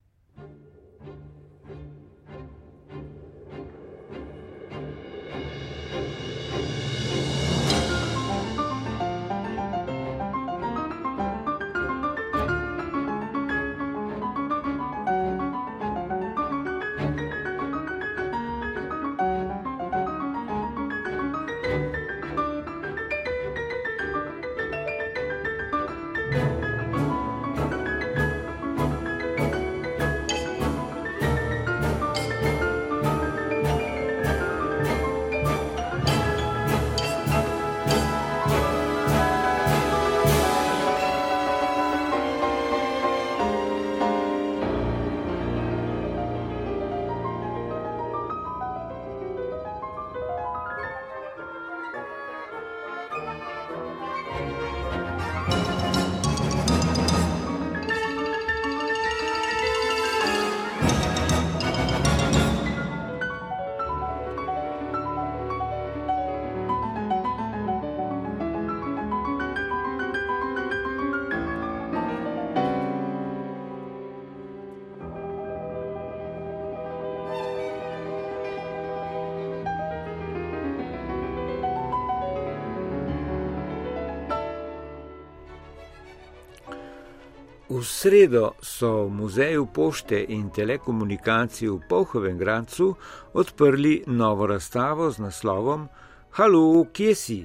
[87.87, 92.93] Sredo so v Muzeju pošte in telekomunikacij v Povhovem Grancu
[93.33, 95.87] odprli novo razstavo z naslovom
[96.35, 97.39] Halo, kje si?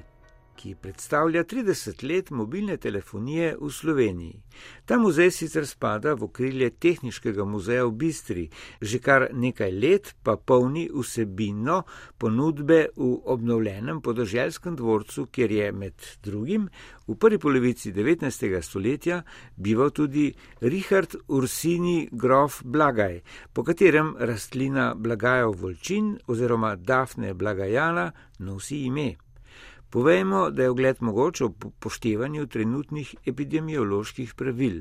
[0.62, 4.42] Ki predstavlja 30 let mobilne telefonije v Sloveniji.
[4.86, 8.44] Ta muzej sicer spada v okrilje Tehničnega muzeja v Bistri,
[8.80, 11.82] že kar nekaj let pa polni vsebino
[12.18, 16.68] ponudbe v obnovljenem podoželskem dvorcu, kjer je med drugim
[17.08, 18.62] v prvi polovici 19.
[18.62, 19.22] stoletja
[19.56, 23.18] bival tudi Richard Ursini grof Blagaj,
[23.52, 29.31] po katerem rastlina Blagajo Volčin oziroma Dafne Blagajana nosi ime.
[29.92, 34.78] Povejmo, da je ogled mogoč ob poštevanju trenutnih epidemioloških pravil.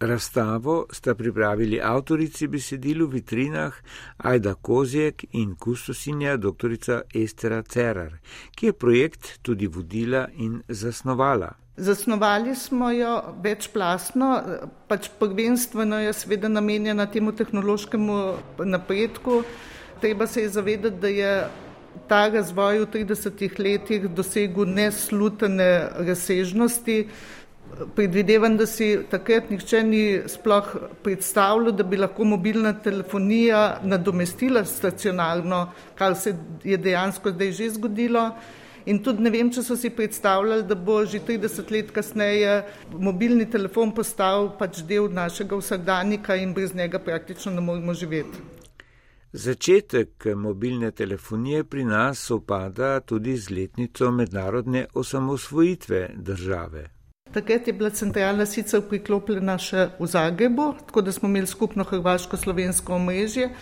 [0.00, 3.78] Razstavo sta pripravili avtorici besedil v vitrinah
[4.16, 6.74] Aida Kozjek in kustosinja dr.
[7.14, 8.18] Estera Cerar,
[8.56, 11.52] ki je projekt tudi vodila in zasnovala.
[11.76, 14.42] Zasnovali smo jo večplastno,
[14.88, 18.20] pač prvenstveno je seveda namenjena temu tehnološkemu
[18.64, 19.42] napredku.
[20.00, 21.34] Treba se je zavedati, da je
[22.08, 25.70] ta razvoj v 30 letih dosegel neslutene
[26.06, 27.04] razsežnosti.
[27.94, 30.72] Predvidevam, da si takrat nihče ni sploh
[31.04, 36.34] predstavljal, da bi lahko mobilna telefonija nadomestila stacionarno, kar se
[36.64, 38.30] je dejansko zdaj že zgodilo.
[38.86, 43.46] In tudi ne vem, če so si predstavljali, da bo že 30 let kasneje mobilni
[43.50, 48.59] telefon postal pač del našega vsakdanjika in brez njega praktično ne moremo živeti.
[49.32, 56.90] Začetek mobilne telefonije pri nas sopada tudi z letnico mednarodne osamosvojitve države.
[57.32, 62.94] Takrat je bila centralna sicer priklopljena še v Zagrebu, tako da smo imeli skupno hrvaško-slovensko
[62.94, 63.52] omrežje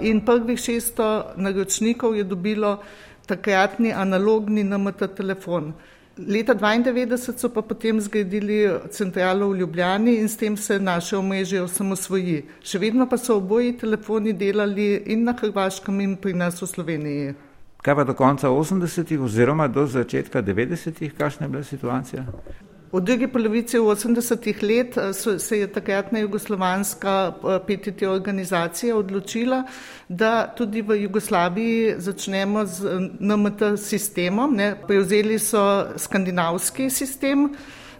[0.00, 2.82] in prvih 600 naročnikov je dobilo
[3.26, 5.72] takratni analogni NMT telefon.
[6.18, 11.62] Leta 1992 so pa potem zgradili centralo v Ljubljani in s tem se naše omrežje
[11.62, 12.42] osamosvoji.
[12.60, 17.34] Še vedno pa so oboji telefoni delali in na Hrvaškem in pri nas v Sloveniji.
[17.80, 22.26] Kaj pa do konca 80-ih oziroma do začetka 90-ih, kakšna je bila situacija?
[22.92, 29.62] V drugi polovici 80-ih let eh, so, se je takratna jugoslovanska eh, PTT organizacija odločila,
[30.08, 34.56] da tudi v Jugoslaviji začnemo z eh, NMT sistemom.
[34.56, 34.74] Ne.
[34.86, 37.52] Prevzeli so skandinavski sistem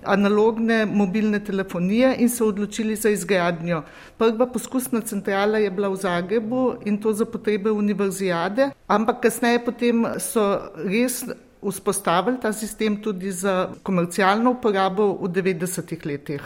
[0.04, 3.82] analogne mobilne telefonije in se odločili za izgradnjo.
[4.18, 10.06] Prva poskusna centrala je bila v Zagrebu in to za potrebe univerzijade, ampak kasneje potem
[10.18, 11.22] so res
[11.62, 16.42] vzpostavili ta sistem tudi za komercialno uporabo v 90-ih letih.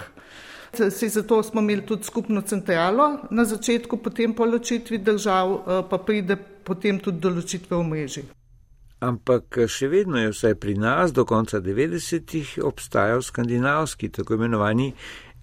[0.90, 5.98] Se zato smo imeli tudi skupno centralo na začetku, potem po ločitvi držav, eh, pa
[5.98, 8.24] pride potem tudi do ločitve omrežij.
[9.00, 14.92] Ampak še vedno je vsaj pri nas do konca 90-ih obstajal skandinavski, tako imenovani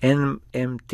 [0.02, 0.94] NMT,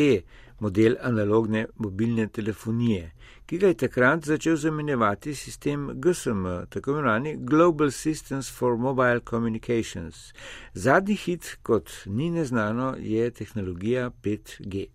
[0.60, 3.12] model analogne mobilne telefonije
[3.48, 10.34] ki ga je takrat začel zamenjevati sistem GSM, tako imenovani Global Systems for Mobile Communications.
[10.74, 14.86] Zadnji hit, kot ni neznano, je tehnologija 5G.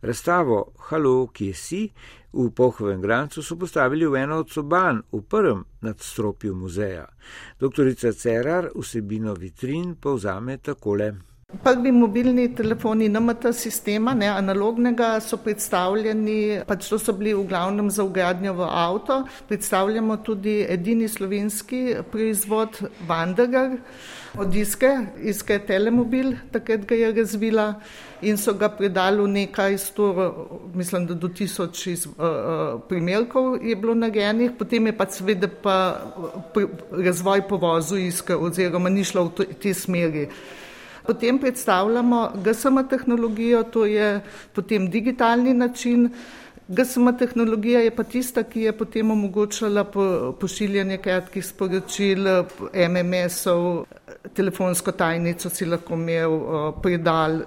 [0.00, 1.90] Razstavo Halo, kje si
[2.32, 7.04] v Pohovem Grancu so postavili v eno od soban v prvem nadstropju muzeja.
[7.60, 11.12] Doktorica Cerar vsebino vitrin povzame takole.
[11.60, 17.90] Prvi mobilni telefoni NMT sistema, ne analognega, so predstavljeni, pač to so bili v glavnem
[17.92, 19.18] za ugradnjo v avto.
[19.50, 22.78] Predstavljamo tudi edini slovenski proizvod
[23.08, 23.76] Wanderer
[24.40, 27.66] od Iske, Iske Telemobil, takrat ga je razvila
[28.22, 30.08] in so ga predali v nekaj sto,
[30.74, 35.76] mislim, da do tisoč iz, uh, primerkov je bilo narejenih, potem je pa seveda pa
[36.90, 40.28] razvoj povozu Iske oziroma ni šlo v te smeri.
[41.06, 44.20] Potem predstavljamo GSM tehnologijo, to je
[44.52, 46.10] potem digitalni način.
[46.68, 49.84] GSM tehnologija je pa tista, ki je potem omogočala
[50.40, 52.26] pošiljanje kratkih sporočil,
[52.88, 53.84] MMS-ov,
[54.34, 56.38] telefonsko tajnico si lahko imel,
[56.82, 57.40] predal.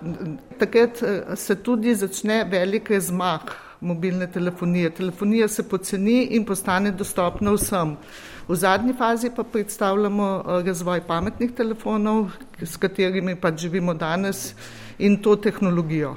[0.60, 3.42] Takrat eh, se tudi začne velik razmah
[3.80, 4.90] mobilne telefonije.
[4.90, 7.96] Telefonija se poceni in postane dostopna vsem.
[8.48, 12.30] V zadnji fazi pa predstavljamo eh, razvoj pametnih telefonov,
[12.62, 14.54] s katerimi pa živimo danes
[14.98, 16.16] in to tehnologijo.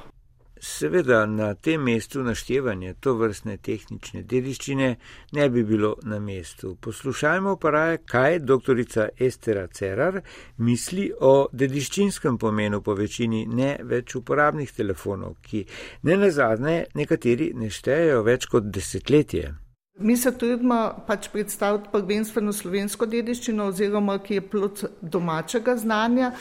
[0.61, 4.89] Seveda na tem mestu naštevanje to vrstne tehnične dediščine
[5.33, 6.75] ne bi bilo na mestu.
[6.81, 10.21] Poslušajmo pa raje, kaj doktorica Estera Cerar
[10.57, 15.65] misli o dediščinskem pomenu po večini ne več uporabnih telefonov, ki
[16.03, 19.55] ne nazadnje nekateri ne štejejo več kot desetletje.
[19.99, 26.33] Mi se trudimo pač predstaviti prvenstveno slovensko dediščino oziroma ki je plot domačega znanja.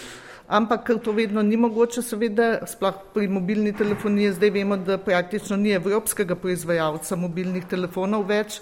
[0.48, 5.58] ampak ker to vedno ni mogoče, seveda, sploh pri mobilni telefoniji, zdaj vemo, da praktično
[5.58, 8.62] ni evropskega proizvajalca mobilnih telefonov več.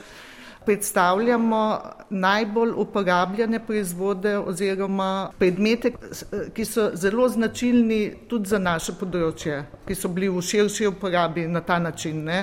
[0.66, 1.60] Predstavljamo
[2.10, 5.92] najbolj uporabljene proizvode oziroma predmete,
[6.58, 11.62] ki so zelo značilni tudi za naše področje, ki so bili v širši uporabi na
[11.62, 12.24] ta način.
[12.26, 12.40] Ne.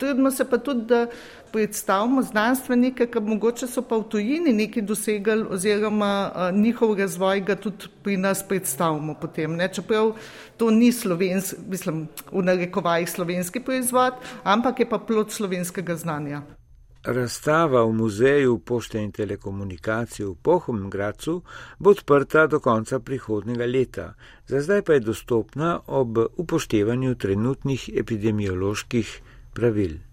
[0.00, 1.06] Trudimo se pa tudi, da
[1.52, 6.12] predstavimo znanstvenike, ki mogoče so pa v tujini nekaj dosegali oziroma
[6.56, 9.56] njihov razvoj ga tudi pri nas predstavimo potem.
[9.56, 9.68] Ne?
[9.68, 10.14] Čeprav
[10.56, 16.42] to ni slovenski, mislim, v narekovajih slovenski proizvod, ampak je pa plod slovenskega znanja.
[17.04, 21.42] Razstava v muzeju pošte in telekomunikacij v Pohom Gracu
[21.78, 24.14] bo odprta do konca prihodnega leta,
[24.46, 29.20] za zdaj pa je dostopna ob upoštevanju trenutnih epidemioloških
[29.54, 30.09] pravil.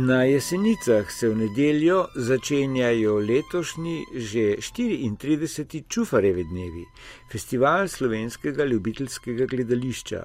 [0.00, 5.82] Na jesenicah se v nedeljo začenjajo letošnji že 34.
[5.88, 6.84] Čufarevi dnevi,
[7.32, 10.22] festival slovenskega ljubiteljskega gledališča.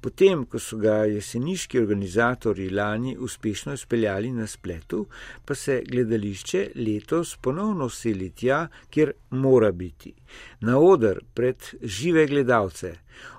[0.00, 5.06] Potem, ko so ga jeseniški organizatori lani uspešno izpeljali na spletu,
[5.44, 10.14] pa se gledališče letos ponovno seli tja, kjer mora biti.
[10.60, 12.94] Na oder pred žive gledalce.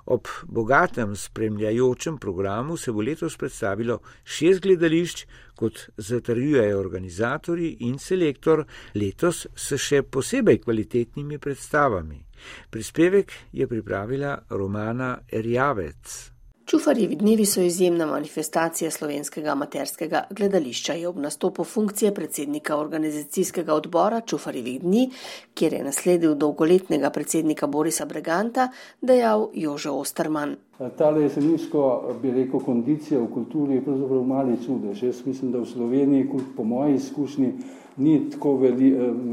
[0.06, 8.64] Ob bogatem spremljajočem programu se bo letos predstavilo šest gledališč, kot zatrjujejo organizatori in selektor,
[8.94, 12.22] letos s še posebej kvalitetnimi predstavami.
[12.70, 16.37] Prispevek je pripravila Romana Erjavec.
[16.68, 20.92] Čufarjevi dnevi so izjemna manifestacija slovenskega amaterskega gledališča.
[20.92, 25.06] Je ob nastopu funkcije predsednika organizacijskega odbora Čufarjevih dni,
[25.54, 28.68] kjer je nasledil dolgoletnega predsednika Borisa Breganta,
[29.00, 30.54] dejal Jože Osterman.
[30.98, 35.02] Ta jesensko, bi rekel, kondicija v kulturi je pravzaprav mali čudež.
[35.02, 37.52] Jaz mislim, da v Sloveniji, po moji izkušnji,
[37.96, 38.92] ni tako veli,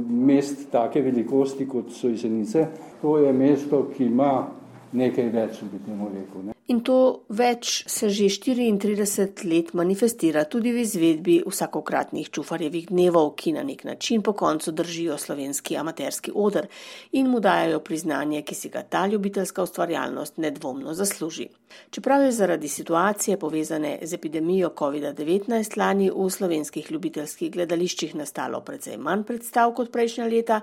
[0.10, 2.68] mest take velikosti, kot so jesenice.
[3.02, 4.46] To je mesto, ki ima
[4.94, 6.46] nekaj več, bi temu rekel.
[6.46, 6.55] Ne?
[6.66, 13.54] In to več se že 34 let manifestira tudi v izvedbi vsakokratnih čufarjevih dnevov, ki
[13.54, 16.66] na nek način po koncu držijo slovenski amaterski odr
[17.12, 21.52] in mu dajo priznanje, ki si ga ta ljubiteljska ustvarjalnost nedvomno zasluži.
[21.94, 28.98] Čeprav je zaradi situacije povezane z epidemijo COVID-19 lani v slovenskih ljubiteljskih gledališčih nastalo precej
[28.98, 30.62] manj predstav kot prejšnja leta,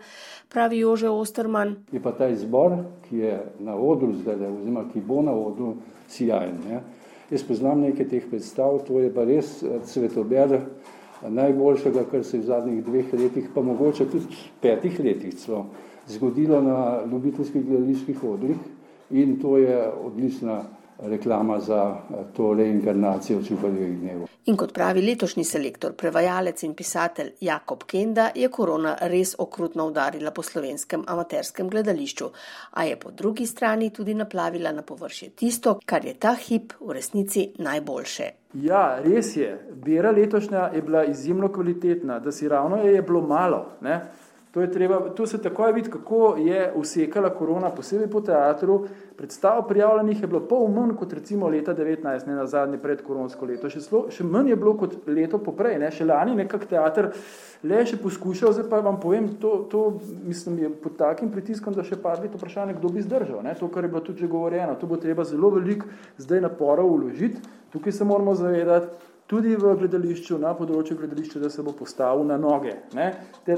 [0.49, 1.77] pravi Jože Osterman.
[1.93, 5.77] Je pa ta izbor, ki je na odru zdaj, oziroma ki bo na odru,
[6.13, 6.59] sijajen.
[6.69, 6.83] Ne.
[7.33, 10.59] Jaz poznam nekaj teh predstav, to je pa res cvetober
[11.23, 15.67] najboljšega, kar se je v zadnjih dveh letih, pa mogoče tudi petih letih celo,
[16.11, 18.57] zgodilo na ljubiteljskih gledaliških odrih
[19.11, 20.63] in to je odlična
[21.03, 21.97] reklama za
[22.37, 24.29] to reinkarnacijo čuvarjevih dnevov.
[24.47, 30.31] In kot pravi letošnji selektor, prevajalec in pisatelj Jakob Kenda, je korona res okrutno udarila
[30.31, 32.31] po slovenskem amaterskem gledališču,
[32.71, 36.93] a je po drugi strani tudi naplavila na površje tisto, kar je ta hip v
[36.93, 38.31] resnici najboljše.
[38.55, 39.55] Ja, res je.
[39.85, 43.67] Bera letošnja je bila izjemno kvalitetna, da si ravno je bilo malo.
[43.81, 44.01] Ne?
[44.53, 48.87] To, treba, to se takoj vidi, kako je usekala korona, posebej po teatru.
[49.17, 53.71] Predstav prijavljenih je bilo pol manj kot recimo leta 19, ne na zadnje predkoronsko leto.
[53.73, 55.89] Še, slo, še manj je bilo kot leto poprej, ne?
[55.89, 57.09] še lani nekak teater
[57.65, 59.87] le še poskušal, zdaj pa vam povem, to, to
[60.27, 63.41] mislim je pod takim pritiskom, da še padli to vprašanje, kdo bi zdržal.
[63.47, 63.55] Ne?
[63.57, 65.89] To, kar je bilo tudi že govorjeno, to bo treba zelo veliko
[66.21, 67.41] zdaj naporov uložiti.
[67.73, 72.37] Tukaj se moramo zavedati, tudi v gledališču, na področju gledališča, da se bo postavil na
[72.37, 72.75] noge.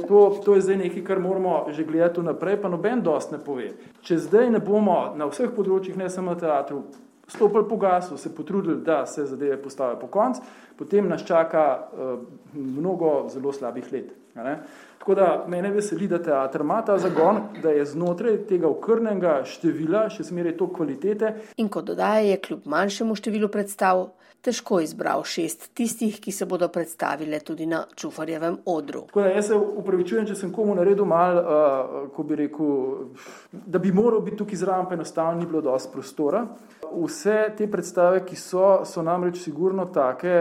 [0.07, 3.73] To, to je zdaj nekaj, kar moramo že gledati naprej, pa noben dost ne pove.
[4.07, 6.85] Če zdaj ne bomo na vseh področjih, ne samo na teatru,
[7.27, 10.39] stopili po gasu, se potrudili, da se zadeve postavijo po konc,
[10.79, 12.19] potem nas čaka uh,
[12.55, 14.15] mnogo zelo slabih let.
[14.35, 14.59] Ne?
[14.99, 20.09] Tako da mene veseli, da teater ima ta zagon, da je znotraj tega okrnega števila
[20.11, 21.35] še smeraj to kvalitete.
[21.63, 24.09] In kot dodaja, je kljub manjšemu številu predstav
[24.45, 29.07] težko izbral šest tistih, ki se bodo predstavile tudi na Čufarjevem odru.
[29.15, 32.73] Da, jaz se upravičujem, če sem komu naredil mal, uh, ko bi rekel,
[33.53, 36.45] da bi moral biti tukaj zraven, pa enostavno ni bilo dosti prostora.
[36.95, 40.41] Vse te predstave, ki so, so namreč sigurno take,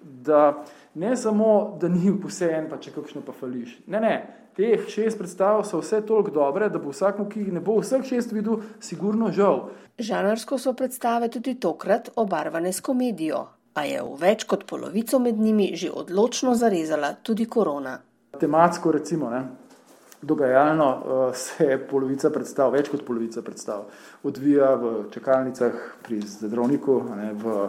[0.00, 3.78] da ne samo, da ni vse en, pa če kakšno pa fališ.
[3.86, 4.14] Ne, ne,
[4.58, 8.02] teh šest predstav so vse toliko dobre, da bo vsakmu, ki jih ne bo vseh
[8.04, 9.68] šest videl, sigurno žal.
[9.98, 13.44] Žanarsko so predstave tudi tokrat obarvane s komedijo,
[13.74, 17.98] a je v več kot polovico med njimi že odločno zarezala tudi korona.
[18.38, 19.44] Tematsko, recimo, ne,
[20.22, 23.86] dogajalno uh, se polovica predstav, več kot polovica predstav,
[24.26, 27.68] odvija v čakalnicah pri zdravniku, ne, v,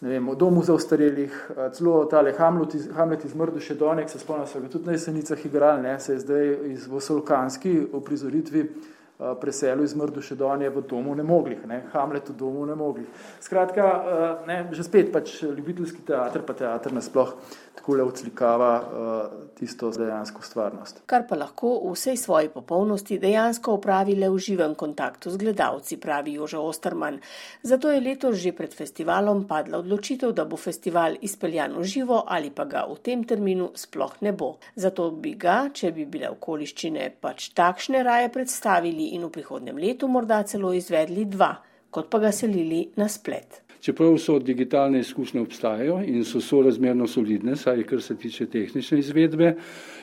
[0.00, 3.74] ne vem, v domu za ostarelih, uh, celo tale Hamlet iz, Hamlet iz Mrdu še
[3.74, 7.02] donek, se spomnim, so ga tudi na jesenicah igrali, ne, se je zdaj iz, v
[7.02, 11.82] Solkanski uprizoritvi Eh, preselil iz Mrdošedonije v domu nemoglih, ne?
[11.92, 13.06] Hamlet v domu nemoglih.
[13.40, 17.34] Skratka, eh, ne, že spet pač ljubiteljski teater, pa teater nasploh
[17.78, 21.00] tako le odslikava uh, tisto dejansko stvarnost.
[21.06, 25.96] Kar pa lahko v vsej svoji popolnosti dejansko opravi le v živem kontaktu z gledalci,
[26.02, 27.20] pravi Jožo Osterman.
[27.62, 32.50] Zato je letos že pred festivalom padla odločitev, da bo festival izpeljan v živo ali
[32.50, 34.56] pa ga v tem terminu sploh ne bo.
[34.74, 40.08] Zato bi ga, če bi bile okoliščine pač takšne raje predstavili in v prihodnem letu
[40.08, 41.54] morda celo izvedli dva,
[41.90, 43.62] kot pa ga selili na splet.
[43.80, 49.54] Čeprav so digitalne izkušnje obstajajo in so sorazmerno solidne, saj kar se tiče tehnične izvedbe,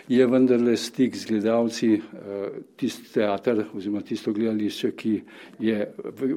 [0.08, 5.20] je vendarle stik z gledalci eh, tisti teater oziroma tisto gledališče, ki
[5.60, 5.92] je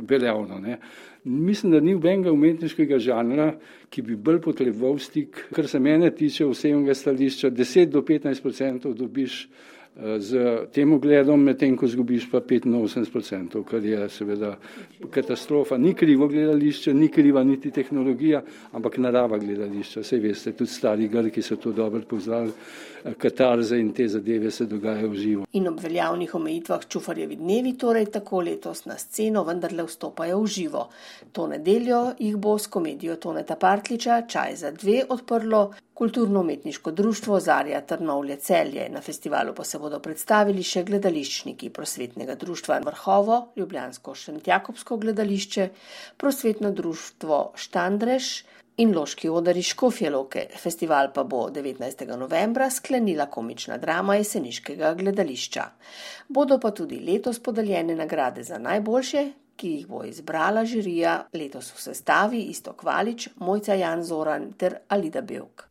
[0.09, 0.59] veljavno.
[0.59, 0.79] Ne.
[1.25, 3.53] Mislim, da ni nobenega umetniškega žanra,
[3.91, 8.95] ki bi bolj potreboval stik, kar se mene tiče vsega stališča, 10 do 15 odstotkov
[8.95, 9.49] dobiš
[10.18, 10.38] z
[10.72, 14.53] tem ogledom, medtem ko zgubiš pa 85%, kar je seveda
[15.11, 15.78] katastrofa.
[15.78, 18.42] Ni krivo gledališče, ni kriva niti tehnologija,
[18.72, 20.01] ampak narava gledališča.
[20.01, 22.53] Vse veste, tudi stari grki so to dobro poznali,
[23.18, 25.46] katarze in te zadeve se dogajajo v živo.
[25.53, 30.88] In ob veljavnih omejitvah čufarjevi dnevi, torej tako letos na sceno vendarle vstopajo v živo.
[31.32, 37.80] To nedeljo jih bo s komedijo Toneta Partliča Čaj za dve odprlo kulturno-umetniško društvo Zarja
[37.80, 38.88] Trnovlje celje.
[38.88, 45.68] Na festivalu pa se bodo predstavili še gledališčniki prosvetnega društva Vrhovo, Ljubljansko Šentjakobsko gledališče,
[46.16, 48.28] prosvetno društvo Štandreš
[48.78, 50.46] in Loški odari Škofjeloke.
[50.62, 52.07] Festival pa bo 19.
[52.16, 55.64] novembra sklenila komična drama jeseniškega gledališča.
[56.28, 61.82] Bodo pa tudi letos podeljene nagrade za najboljše, ki jih bo izbrala žirija letos v
[61.88, 65.68] sestavi Isto Kvalič, Mojca Jan Zoran ter Alida Belk.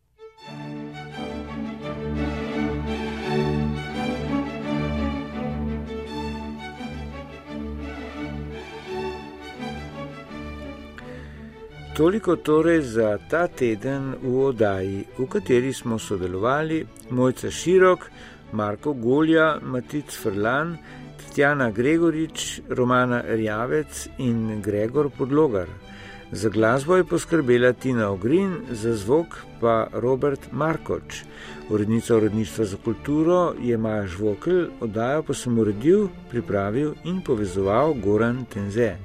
[11.98, 18.06] Toliko torej za ta teden v oddaji, v kateri smo sodelovali Mojca Širok,
[18.54, 20.78] Marko Golja, Matic Frlan,
[21.18, 25.87] Tatjana Gregorič, Romana Rjavec in Gregor Podlogar.
[26.32, 29.28] Za glasbo je poskrbela Tina Ogrin, za zvok
[29.62, 31.24] pa Robert Markoč.
[31.70, 38.46] Urednica uredništva za kulturo je Maja Žvokl, oddajo pa sem uredil, pripravil in povezoval Goran
[38.54, 38.96] Tenze.